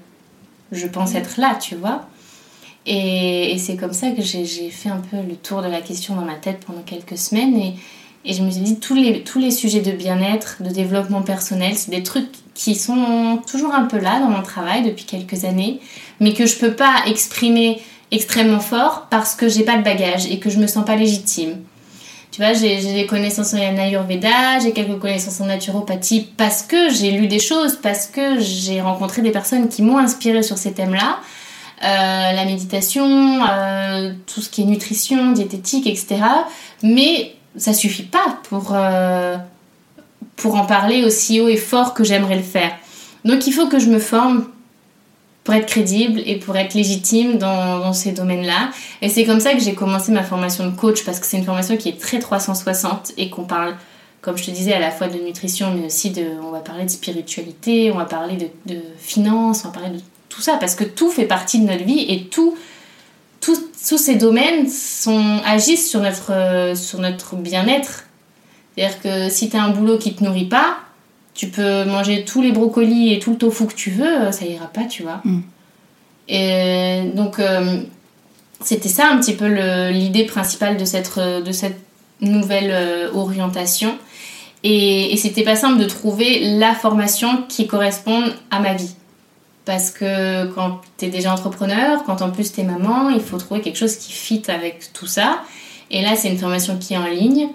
[0.72, 2.08] je pense être là, tu vois.
[2.86, 6.26] Et, c'est comme ça que j'ai fait un peu le tour de la question dans
[6.26, 7.58] ma tête pendant quelques semaines.
[7.58, 11.74] Et, je me suis dit, tous les, tous les sujets de bien-être, de développement personnel,
[11.76, 15.80] c'est des trucs qui sont toujours un peu là dans mon travail depuis quelques années,
[16.20, 17.80] mais que je peux pas exprimer
[18.12, 21.58] extrêmement fort parce que j'ai pas de bagage et que je me sens pas légitime.
[22.32, 27.12] Tu vois, j'ai des connaissances en Ayurveda, j'ai quelques connaissances en naturopathie parce que j'ai
[27.12, 31.20] lu des choses, parce que j'ai rencontré des personnes qui m'ont inspiré sur ces thèmes-là.
[31.84, 36.22] Euh, la méditation, euh, tout ce qui est nutrition, diététique, etc.
[36.84, 39.36] Mais ça suffit pas pour, euh,
[40.38, 42.72] pour en parler aussi haut et fort que j'aimerais le faire.
[43.26, 44.46] Donc il faut que je me forme
[45.44, 48.72] pour être crédible et pour être légitime dans, ces domaines-là.
[49.02, 51.44] Et c'est comme ça que j'ai commencé ma formation de coach parce que c'est une
[51.44, 53.76] formation qui est très 360 et qu'on parle,
[54.22, 56.86] comme je te disais, à la fois de nutrition mais aussi de, on va parler
[56.86, 60.02] de spiritualité, on va parler de, de finances, on va parler de
[60.36, 62.56] tout ça parce que tout fait partie de notre vie et tout
[63.46, 68.06] tous, ces domaines sont, agissent sur notre, euh, sur notre bien-être.
[68.76, 70.78] C'est-à-dire que si tu as un boulot qui te nourrit pas,
[71.34, 74.46] tu peux manger tous les brocolis et tout le tofu que tu veux, euh, ça
[74.46, 75.22] ira pas, tu vois.
[75.24, 75.42] Mm.
[76.28, 77.82] Et donc, euh,
[78.62, 79.46] c'était ça un petit peu
[79.90, 81.80] l'idée principale de cette, de cette
[82.22, 83.96] nouvelle orientation.
[84.64, 88.96] Et, et c'était pas simple de trouver la formation qui corresponde à ma vie.
[89.66, 93.38] Parce que quand tu es déjà entrepreneur, quand en plus tu es maman, il faut
[93.38, 95.42] trouver quelque chose qui fit avec tout ça.
[95.90, 97.50] Et là, c'est une formation qui est en ligne,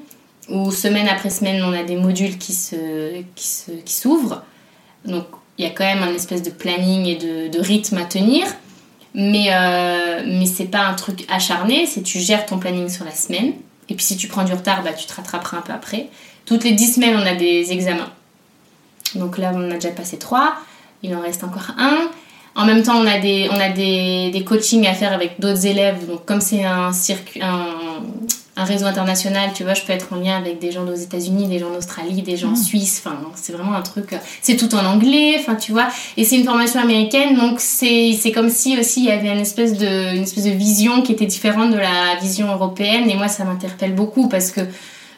[0.48, 3.22] où semaine après semaine, on a des modules qui s'ouvrent.
[3.36, 4.08] Se, qui qui
[5.10, 8.04] Donc, il y a quand même un espèce de planning et de, de rythme à
[8.04, 8.44] tenir.
[9.14, 13.10] Mais, euh, mais c'est pas un truc acharné, c'est tu gères ton planning sur la
[13.12, 13.54] semaine.
[13.88, 16.08] Et puis si tu prends du retard, bah, tu te rattraperas un peu après.
[16.46, 18.10] Toutes les 10 semaines, on a des examens.
[19.16, 20.54] Donc là, on a déjà passé 3
[21.02, 22.10] il en reste encore un.
[22.56, 25.66] En même temps, on a des, on a des, des coachings à faire avec d'autres
[25.66, 26.06] élèves.
[26.08, 27.66] Donc, comme c'est un, circuit, un,
[28.56, 31.46] un, réseau international, tu vois, je peux être en lien avec des gens aux États-Unis,
[31.46, 32.56] des gens d'Australie, des gens en mmh.
[32.56, 33.02] Suisse.
[33.04, 34.16] Enfin, c'est vraiment un truc.
[34.42, 35.88] C'est tout en anglais, enfin, tu vois.
[36.16, 39.78] Et c'est une formation américaine, donc c'est comme si aussi il y avait une espèce,
[39.78, 43.08] de, une espèce de vision qui était différente de la vision européenne.
[43.08, 44.62] Et moi, ça m'interpelle beaucoup parce que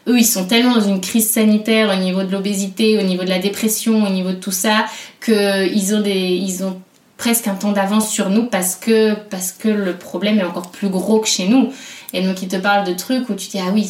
[0.09, 3.29] eux, ils sont tellement dans une crise sanitaire au niveau de l'obésité, au niveau de
[3.29, 4.87] la dépression, au niveau de tout ça,
[5.25, 6.81] qu'ils ont, des, ils ont
[7.17, 10.89] presque un temps d'avance sur nous parce que, parce que le problème est encore plus
[10.89, 11.73] gros que chez nous.
[12.13, 13.89] Et donc, ils te parlent de trucs où tu dis, ah oui,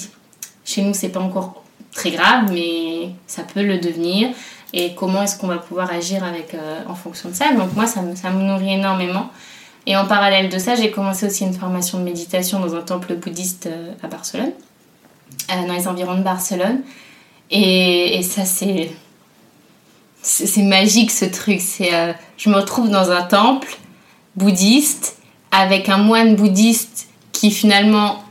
[0.65, 4.29] chez nous, c'est pas encore très grave, mais ça peut le devenir.
[4.75, 7.53] Et comment est-ce qu'on va pouvoir agir avec, euh, en fonction de ça?
[7.53, 9.31] Donc, moi, ça me, ça me nourrit énormément.
[9.87, 13.15] Et en parallèle de ça, j'ai commencé aussi une formation de méditation dans un temple
[13.15, 14.53] bouddhiste euh, à Barcelone.
[15.51, 16.80] Euh, dans les environs de Barcelone.
[17.51, 18.91] Et, ça, c'est.
[20.22, 21.61] C'est magique ce truc.
[21.61, 23.76] C'est, euh, je me retrouve dans un temple
[24.37, 25.16] bouddhiste
[25.51, 28.22] avec un moine bouddhiste qui finalement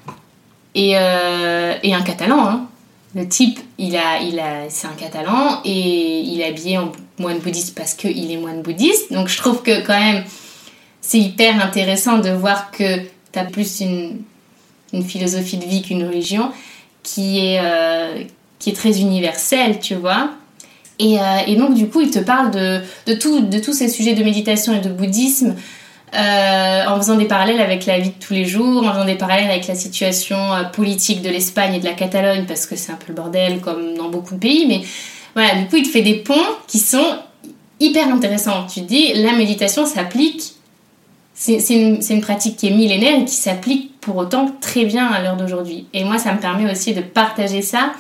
[0.74, 2.48] est, euh, est un catalan.
[2.48, 2.68] Hein.
[3.14, 7.40] Le type, il a, il a, c'est un catalan et il est habillé en moine
[7.40, 9.12] bouddhiste parce qu'il est moine bouddhiste.
[9.12, 10.24] Donc je trouve que quand même,
[11.02, 14.22] c'est hyper intéressant de voir que tu as plus une,
[14.94, 16.54] une philosophie de vie qu'une religion
[17.04, 18.24] qui est, euh,
[18.60, 20.32] qui est très universel, tu vois.
[21.00, 23.90] Et, euh, et, donc, du coup, il te parle de, de, tout, de tous ces
[23.90, 25.56] sujets de méditation et de bouddhisme
[26.14, 29.16] euh, en faisant des parallèles avec la vie de tous les jours, en faisant des
[29.16, 30.38] parallèles avec la situation
[30.74, 33.96] politique de l'Espagne et de la Catalogne, parce que c'est un peu le bordel comme
[33.96, 34.66] dans beaucoup de pays.
[34.68, 34.82] Mais
[35.34, 36.36] voilà, du coup, il te fait des ponts
[36.68, 37.18] qui sont
[37.80, 38.68] hyper intéressants.
[38.68, 40.54] Tu te dis, la méditation s'applique
[41.34, 45.22] c'est une, une, pratique qui est millénaire et qui s'applique pour autant très bien à
[45.22, 45.88] l'heure d'aujourd'hui.
[45.94, 47.94] Et moi, ça me permet aussi de partager ça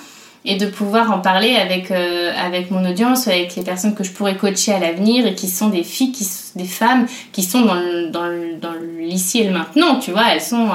[0.44, 4.12] et de pouvoir en parler avec, euh, avec mon audience, avec les personnes que je
[4.12, 8.74] pourrais coacher à l'avenir et qui sont des filles, qui, des femmes qui sont dans
[9.00, 10.70] l'ici et le maintenant, tu vois, elles sont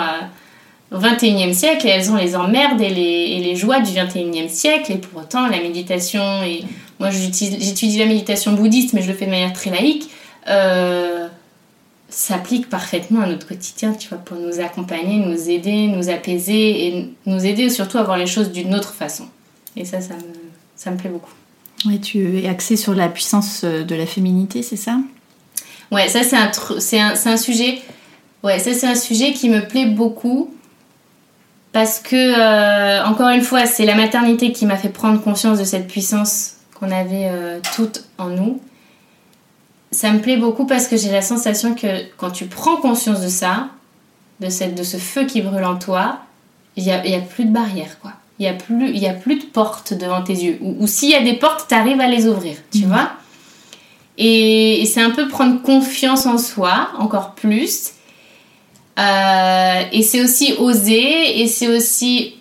[0.93, 4.49] au 21e siècle et elles ont les emmerdes et les, et les joies du 21e
[4.49, 6.63] siècle et pour autant la méditation et
[7.01, 10.09] moi j'étudie la méditation bouddhiste mais je le fais de manière très laïque.
[10.49, 11.27] Euh,
[12.09, 17.11] s'applique parfaitement à notre quotidien, tu vois, pour nous accompagner, nous aider, nous apaiser et
[17.27, 19.27] nous aider surtout à voir les choses d'une autre façon.
[19.77, 20.23] Et ça, ça me,
[20.77, 21.33] ça me plaît beaucoup.
[21.85, 24.99] Ouais, tu es axée sur la puissance euh, de la féminité, c'est ça?
[25.93, 27.81] Ouais, ça c'est un, c'est un, un, sujet.
[28.43, 30.53] Ouais, ça c'est un sujet qui me plaît beaucoup
[31.73, 35.65] parce que euh, encore une fois, c'est la maternité qui m'a fait prendre conscience de
[35.65, 38.61] cette puissance qu'on avait euh, toutes en nous.
[39.97, 41.87] Ça me plaît beaucoup parce que j'ai la sensation que
[42.19, 43.69] quand tu prends conscience de ça,
[44.41, 46.19] de, cette, de ce feu qui brûle en toi,
[46.77, 48.13] il n'y a, y a plus de barrière, quoi.
[48.39, 50.59] Il n'y a, plus, y a plus de portes devant tes yeux.
[50.61, 52.89] Ou, s'il y a des portes, tu arrives à les ouvrir, tu mmh.
[52.89, 53.11] vois
[54.19, 57.93] et, c'est un peu prendre confiance en soi, encore plus.
[58.99, 62.35] Euh, et c'est aussi oser, et c'est aussi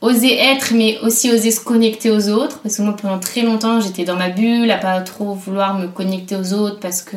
[0.00, 2.60] oser être, mais aussi oser se connecter aux autres.
[2.60, 5.88] Parce que moi, pendant très longtemps, j'étais dans ma bulle, à pas trop vouloir me
[5.88, 7.16] connecter aux autres parce que,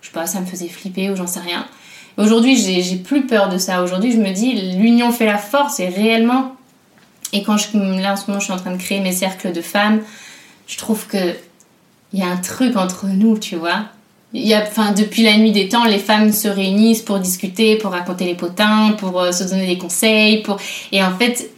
[0.00, 1.66] je sais pas, ça me faisait flipper ou j'en sais rien.
[2.16, 3.82] Aujourd'hui, j'ai plus peur de ça.
[3.82, 6.54] Aujourd'hui, je me dis, l'union fait la force et réellement.
[7.32, 9.52] Et quand je, là, en ce moment, je suis en train de créer mes cercles
[9.52, 10.00] de femmes,
[10.66, 11.34] je trouve que
[12.12, 13.86] il y a un truc entre nous, tu vois.
[14.32, 17.76] Il y a, enfin, depuis la nuit des temps, les femmes se réunissent pour discuter,
[17.76, 20.42] pour raconter les potins, pour euh, se donner des conseils.
[20.42, 20.58] Pour...
[20.92, 21.50] Et en fait,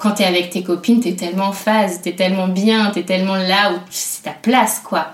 [0.00, 3.72] quand t'es avec tes copines, t'es tellement en phase, t'es tellement bien, t'es tellement là
[3.72, 5.08] où c'est ta place, quoi.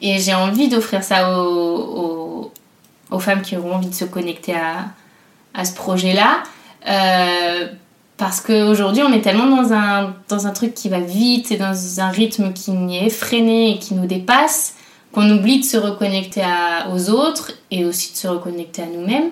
[0.00, 2.52] Et j'ai envie d'offrir ça aux,
[3.10, 4.86] aux, femmes qui auront envie de se connecter à,
[5.54, 6.44] à ce projet-là.
[6.88, 7.66] Euh,
[8.16, 12.00] parce qu'aujourd'hui, on est tellement dans un, dans un truc qui va vite et dans
[12.00, 14.76] un rythme qui est effréné et qui nous dépasse
[15.10, 16.44] qu'on oublie de se reconnecter
[16.92, 19.30] aux autres et aussi de se reconnecter à nous-mêmes.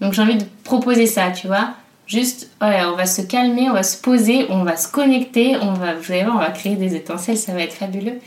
[0.00, 1.70] Donc j'ai envie de proposer ça, tu vois.
[2.10, 5.94] Juste, on va se calmer, on va se poser, on va se connecter, on va,
[5.94, 8.18] vous allez voir, on va créer des étincelles, ça va être fabuleux.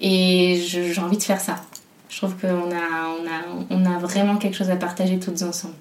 [0.00, 1.54] Et j'ai envie de faire ça.
[2.08, 5.74] Je trouve qu'on a, on a, on a vraiment quelque chose à partager toutes ensemble.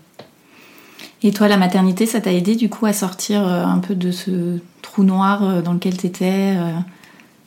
[1.23, 4.11] Et toi, la maternité, ça t'a aidé du coup à sortir euh, un peu de
[4.11, 6.73] ce trou noir euh, dans lequel tu étais euh,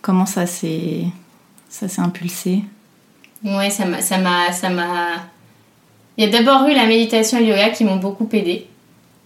[0.03, 1.05] Comment ça s'est
[1.69, 2.65] ça s'est impulsé?
[3.45, 5.19] Ouais, ça m'a ça m'a ça m'a
[6.17, 8.67] Il y a d'abord eu la méditation et le yoga qui m'ont beaucoup aidé.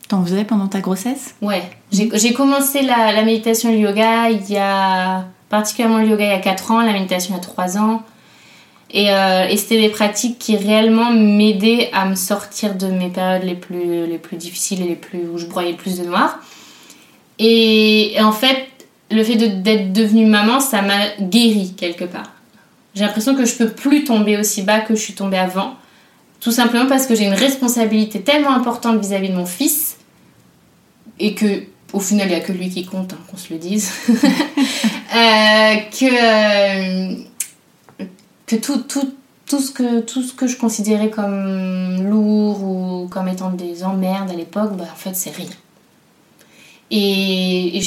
[0.09, 1.35] T'en faisais pendant ta grossesse?
[1.41, 6.25] Ouais, j'ai commencé la, la, méditation et le yoga il y a particulièrement le yoga
[6.25, 8.03] il y a 4 ans, la méditation il y a 3 ans.
[8.95, 13.57] Euh, et, c'était des pratiques qui réellement m'aidaient à me sortir de mes périodes les
[13.57, 16.39] plus, les plus difficiles et les plus, où je broyais le plus de noir.
[17.41, 18.69] Et, en fait,
[19.11, 22.31] le fait d'être devenue maman, ça m'a guéri quelque part.
[22.95, 25.75] J'ai l'impression que je peux plus tomber aussi bas que je suis tombée avant.
[26.45, 29.97] Tout simplement parce que j'ai une responsabilité tellement importante vis-à-vis de mon fils.
[31.19, 31.63] Et que,
[31.95, 33.91] au final, il n'y a que lui qui compte, hein, qu'on se le dise.
[34.09, 34.15] euh,
[35.91, 37.15] que.
[37.15, 38.07] Euh,
[38.47, 39.15] que tout, tout,
[39.47, 39.73] tout, ce
[40.35, 45.17] que, je considérais comme lourd ou comme étant des emmerdes à l'époque, bah, en fait,
[45.17, 45.49] c'est rien.
[46.91, 47.81] Et,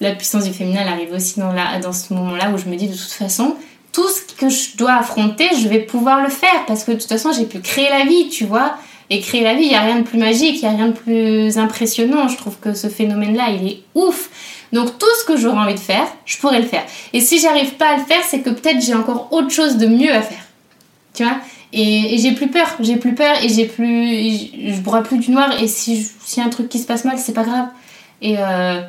[0.00, 3.12] la puissance du féminin arrive aussi dans ce moment-là où je me dis de toute
[3.12, 3.56] façon,
[3.92, 7.08] tout ce que je dois affronter, je vais pouvoir le faire parce que de toute
[7.08, 8.74] façon, j'ai pu créer la vie, tu vois.
[9.12, 10.88] Et créer la vie, il n'y a rien de plus magique, il n'y a rien
[10.88, 12.28] de plus impressionnant.
[12.28, 14.30] Je trouve que ce phénomène-là, il est ouf.
[14.72, 16.84] Donc tout ce que j'aurais envie de faire, je pourrais le faire.
[17.12, 19.86] Et si j'arrive pas à le faire, c'est que peut-être j'ai encore autre chose de
[19.86, 20.44] mieux à faire.
[21.14, 21.38] Tu vois?
[21.72, 25.60] Et, j'ai plus peur, j'ai plus peur et j'ai plus, je broie plus du noir.
[25.60, 27.66] Et si y un truc qui se passe mal, c'est pas grave.
[28.22, 28.80] Et euh,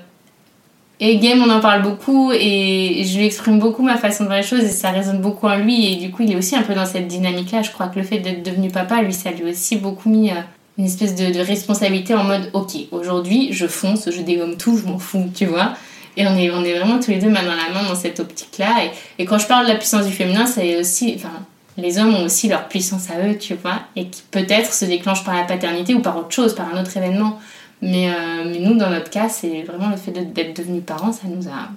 [1.03, 4.39] et Game, on en parle beaucoup et je lui exprime beaucoup ma façon de voir
[4.39, 5.91] les choses et ça résonne beaucoup en lui.
[5.91, 7.63] Et du coup, il est aussi un peu dans cette dynamique-là.
[7.63, 10.29] Je crois que le fait d'être devenu papa, lui, ça lui a aussi beaucoup mis
[10.29, 10.35] euh,
[10.77, 14.99] une espèce de, responsabilité en mode ok, aujourd'hui je fonce, je dégomme tout, je m'en
[14.99, 15.73] fous, tu vois.
[16.17, 18.83] Et on est, vraiment tous les deux main dans la main dans cette optique-là.
[18.85, 21.13] Et, et quand je parle de la puissance du féminin, c'est aussi.
[21.15, 21.33] Enfin,
[21.77, 25.23] les hommes ont aussi leur puissance à eux, tu vois, et qui peut-être se déclenche
[25.23, 27.39] par la paternité ou par autre chose, par un autre événement.
[27.81, 31.27] Mais, euh, mais nous, dans notre cas, c'est vraiment le fait d'être devenus parents, ça
[31.27, 31.69] nous a.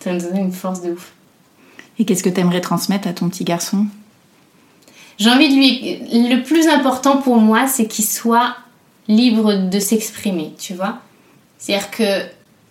[0.00, 1.12] Ça nous a donné une force de ouf.
[1.98, 3.86] Et qu'est-ce que tu aimerais transmettre à ton petit garçon?
[5.18, 6.28] J'ai envie de lui.
[6.28, 8.56] Le plus important pour moi, c'est qu'il soit
[9.08, 10.98] libre de s'exprimer, tu vois?
[11.58, 12.04] C'est-à-dire que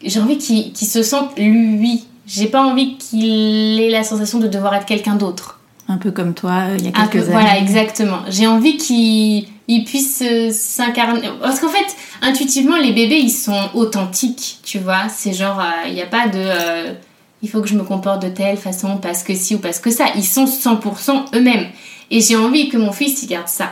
[0.04, 2.06] j'ai envie qu'il se sente lui.
[2.28, 5.60] J'ai pas envie qu'il ait la sensation de devoir être quelqu'un d'autre.
[5.88, 7.32] Un peu comme toi, il y a quelques années.
[7.32, 8.20] Voilà, exactement.
[8.30, 9.48] J'ai envie qu'il
[9.84, 11.22] puisse s'incarner.
[11.42, 15.10] Parce qu'en fait, intuitivement, les bébés, ils sont authentiques, tu vois.
[15.10, 16.38] C'est genre, euh, il n'y a pas de.
[16.40, 16.94] Euh,
[17.42, 19.92] il faut que je me comporte de telle façon parce que si ou parce que
[19.92, 20.06] ça.
[20.16, 21.68] Ils sont 100% eux-mêmes.
[22.12, 23.72] Et j'ai envie que mon fils il garde ça.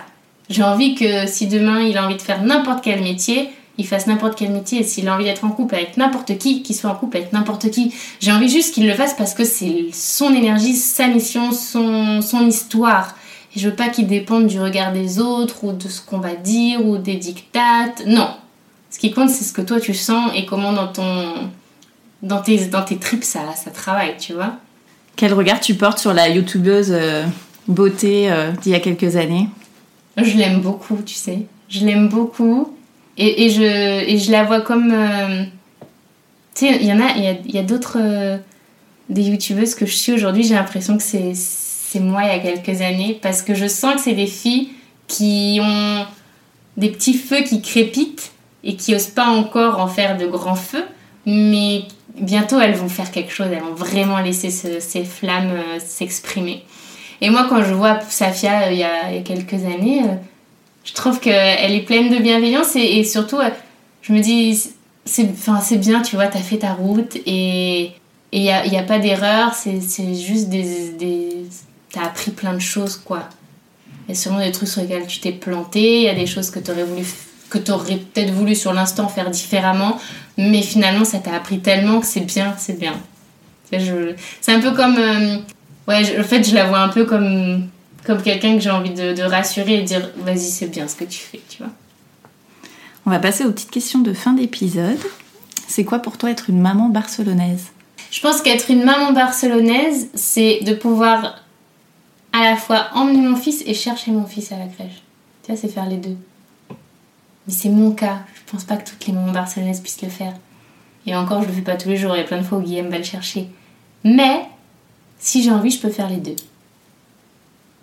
[0.50, 4.06] J'ai envie que si demain il a envie de faire n'importe quel métier, il fasse
[4.06, 4.82] n'importe quel métier.
[4.82, 7.34] Et s'il a envie d'être en couple avec n'importe qui, qu'il soit en couple avec
[7.34, 7.94] n'importe qui.
[8.20, 12.48] J'ai envie juste qu'il le fasse parce que c'est son énergie, sa mission, son, son
[12.48, 13.16] histoire.
[13.56, 16.36] Et je veux pas qu'ils dépendent du regard des autres ou de ce qu'on va
[16.36, 18.04] dire ou des dictates.
[18.06, 18.30] Non.
[18.90, 21.34] Ce qui compte, c'est ce que toi tu sens et comment dans ton
[22.22, 24.56] dans tes, dans tes tripes ça, ça travaille, tu vois.
[25.16, 27.26] Quel regard tu portes sur la youtubeuse euh,
[27.68, 29.48] beauté euh, d'il y a quelques années?
[30.18, 31.40] Je l'aime beaucoup, tu sais.
[31.70, 32.76] Je l'aime beaucoup.
[33.18, 34.92] Et, et, je, et je la vois comme.
[34.92, 35.44] euh,
[36.56, 37.98] tu sais, il y en a, il y a, y a d'autres.
[39.10, 41.34] des youtubeuses que je suis aujourd'hui, j'ai l'impression que c'est,
[41.94, 43.20] c'est moi il y a quelques années.
[43.22, 44.70] Parce que je sens que c'est des filles
[45.08, 46.06] qui ont
[46.78, 48.32] des petits feux qui crépitent
[48.64, 50.86] et qui osent pas encore en faire de grands feux.
[51.26, 51.84] Mais
[52.20, 56.64] bientôt elles vont faire quelque chose, elles vont vraiment laisser ce- ces flammes euh, s'exprimer.
[57.22, 60.16] Et moi, quand je vois Safia euh, il y a, quelques années, euh,
[60.84, 63.38] je trouve qu'elle est pleine de bienveillance et, surtout,
[64.02, 64.62] je me dis,
[65.06, 67.92] c'est bien, tu vois, t'as fait ta route et
[68.34, 69.80] il n'y a, a pas d'erreur, c'est
[70.16, 70.90] juste des.
[71.00, 71.28] des
[71.94, 73.30] t'as appris plein de choses, quoi.
[74.08, 76.26] Il y a sûrement des trucs sur lesquels tu t'es planté, il y a des
[76.26, 77.06] choses que t'aurais voulu
[77.50, 80.00] que t'aurais peut-être voulu sur l'instant faire différemment,
[80.38, 82.94] mais finalement ça t'a appris tellement que c'est bien, c'est bien.
[83.72, 84.98] Je- C'est un peu comme.
[84.98, 85.38] euh,
[85.88, 87.68] ouais, je- en fait, je la vois un peu comme,
[88.06, 90.96] comme quelqu'un que j'ai envie de, de rassurer et de dire vas-y, c'est bien ce
[90.96, 91.72] que tu fais, tu vois.
[93.06, 94.98] On va passer aux petites questions de fin d'épisode.
[95.68, 97.66] C'est quoi pour toi être une maman barcelonaise?
[98.12, 101.36] Je pense qu'être une maman barcelonaise, c'est de pouvoir
[102.34, 105.04] à la fois emmener mon fils et chercher mon fils à la crèche.
[105.44, 106.18] Tu vois, c'est faire les deux.
[107.48, 108.20] Mais c'est mon cas.
[108.34, 110.34] Je pense pas que toutes les mamans barcelonaises puissent le faire.
[111.06, 112.16] Et encore, je le fais pas tous les jours.
[112.16, 113.50] Il y a plein de fois où Guillaume va le chercher.
[114.04, 114.46] Mais,
[115.20, 116.36] si j'ai envie, je peux faire les deux.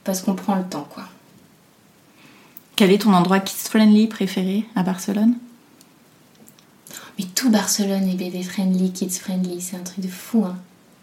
[0.05, 1.05] Parce qu'on prend le temps, quoi.
[2.77, 5.35] Quel est ton endroit kids-friendly préféré à Barcelone?
[7.19, 10.45] Mais tout Barcelone est bébé friendly, kids friendly, c'est un truc de fou.
[10.47, 10.57] Hein.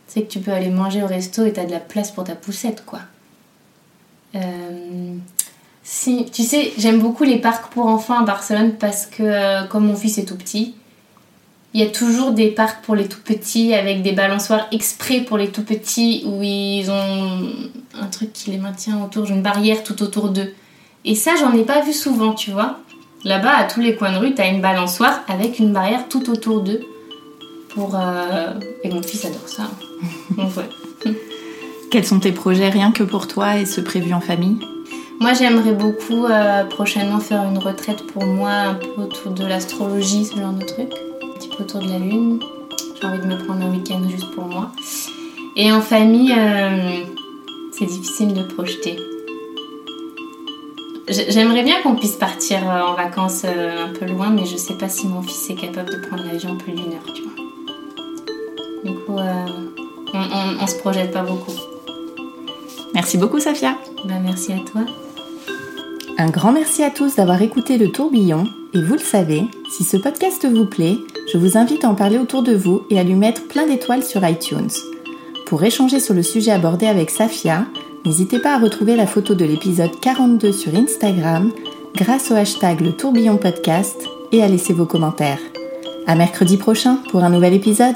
[0.08, 2.24] Tu sais que tu peux aller manger au resto et t'as de la place pour
[2.24, 3.02] ta poussette, quoi.
[4.36, 5.18] Euh,
[5.90, 9.88] Si, tu sais, j'aime beaucoup les parcs pour enfants à Barcelone parce que, euh, comme
[9.88, 10.76] mon fils est tout petit,
[11.74, 15.38] il y a toujours des parcs pour les tout petits avec des balançoires exprès pour
[15.38, 17.52] les tout petits où ils ont
[18.02, 20.54] un truc qui les maintient autour, une barrière tout autour d'eux.
[21.06, 22.80] Et ça, j'en ai pas vu souvent, tu vois.
[23.24, 26.64] Là-bas, à tous les coins de rue, t'as une balançoire avec une barrière tout autour
[26.64, 26.82] d'eux.
[27.70, 28.54] Pour, euh,
[28.84, 29.70] Et mon fils adore ça.
[30.38, 31.14] Donc, ouais.
[31.90, 34.58] Quels sont tes projets rien que pour toi et ceux prévus en famille?
[35.22, 40.26] Moi, j'aimerais beaucoup euh, prochainement faire une retraite pour moi, un peu autour de l'astrologie,
[40.26, 40.92] ce genre de truc.
[41.24, 42.40] Un petit peu autour de la lune.
[43.00, 44.72] J'ai envie de me prendre un week-end juste pour moi.
[45.56, 47.04] Et en famille, euh,
[47.72, 48.98] c'est difficile de projeter.
[51.08, 54.90] J'aimerais bien qu'on puisse partir euh, en vacances un peu loin, mais je sais pas
[54.90, 57.32] si mon fils est capable de prendre l'avion plus d'une heure, tu vois.
[58.84, 61.54] Du coup, on, on, on se projette pas beaucoup.
[62.98, 64.82] Merci beaucoup Safia Ben, merci à toi.
[66.18, 69.98] Un grand merci à tous d'avoir écouté le tourbillon et vous le savez, si ce
[69.98, 70.98] podcast vous plaît,
[71.32, 74.02] je vous invite à en parler autour de vous et à lui mettre plein d'étoiles
[74.02, 74.72] sur iTunes.
[75.46, 77.68] Pour échanger sur le sujet abordé avec Safia,
[78.04, 81.52] n'hésitez pas à retrouver la photo de l'épisode 42 sur Instagram
[81.94, 85.42] grâce au hashtag le tourbillon podcast et à laisser vos commentaires.
[86.08, 87.96] À mercredi prochain pour un nouvel épisode.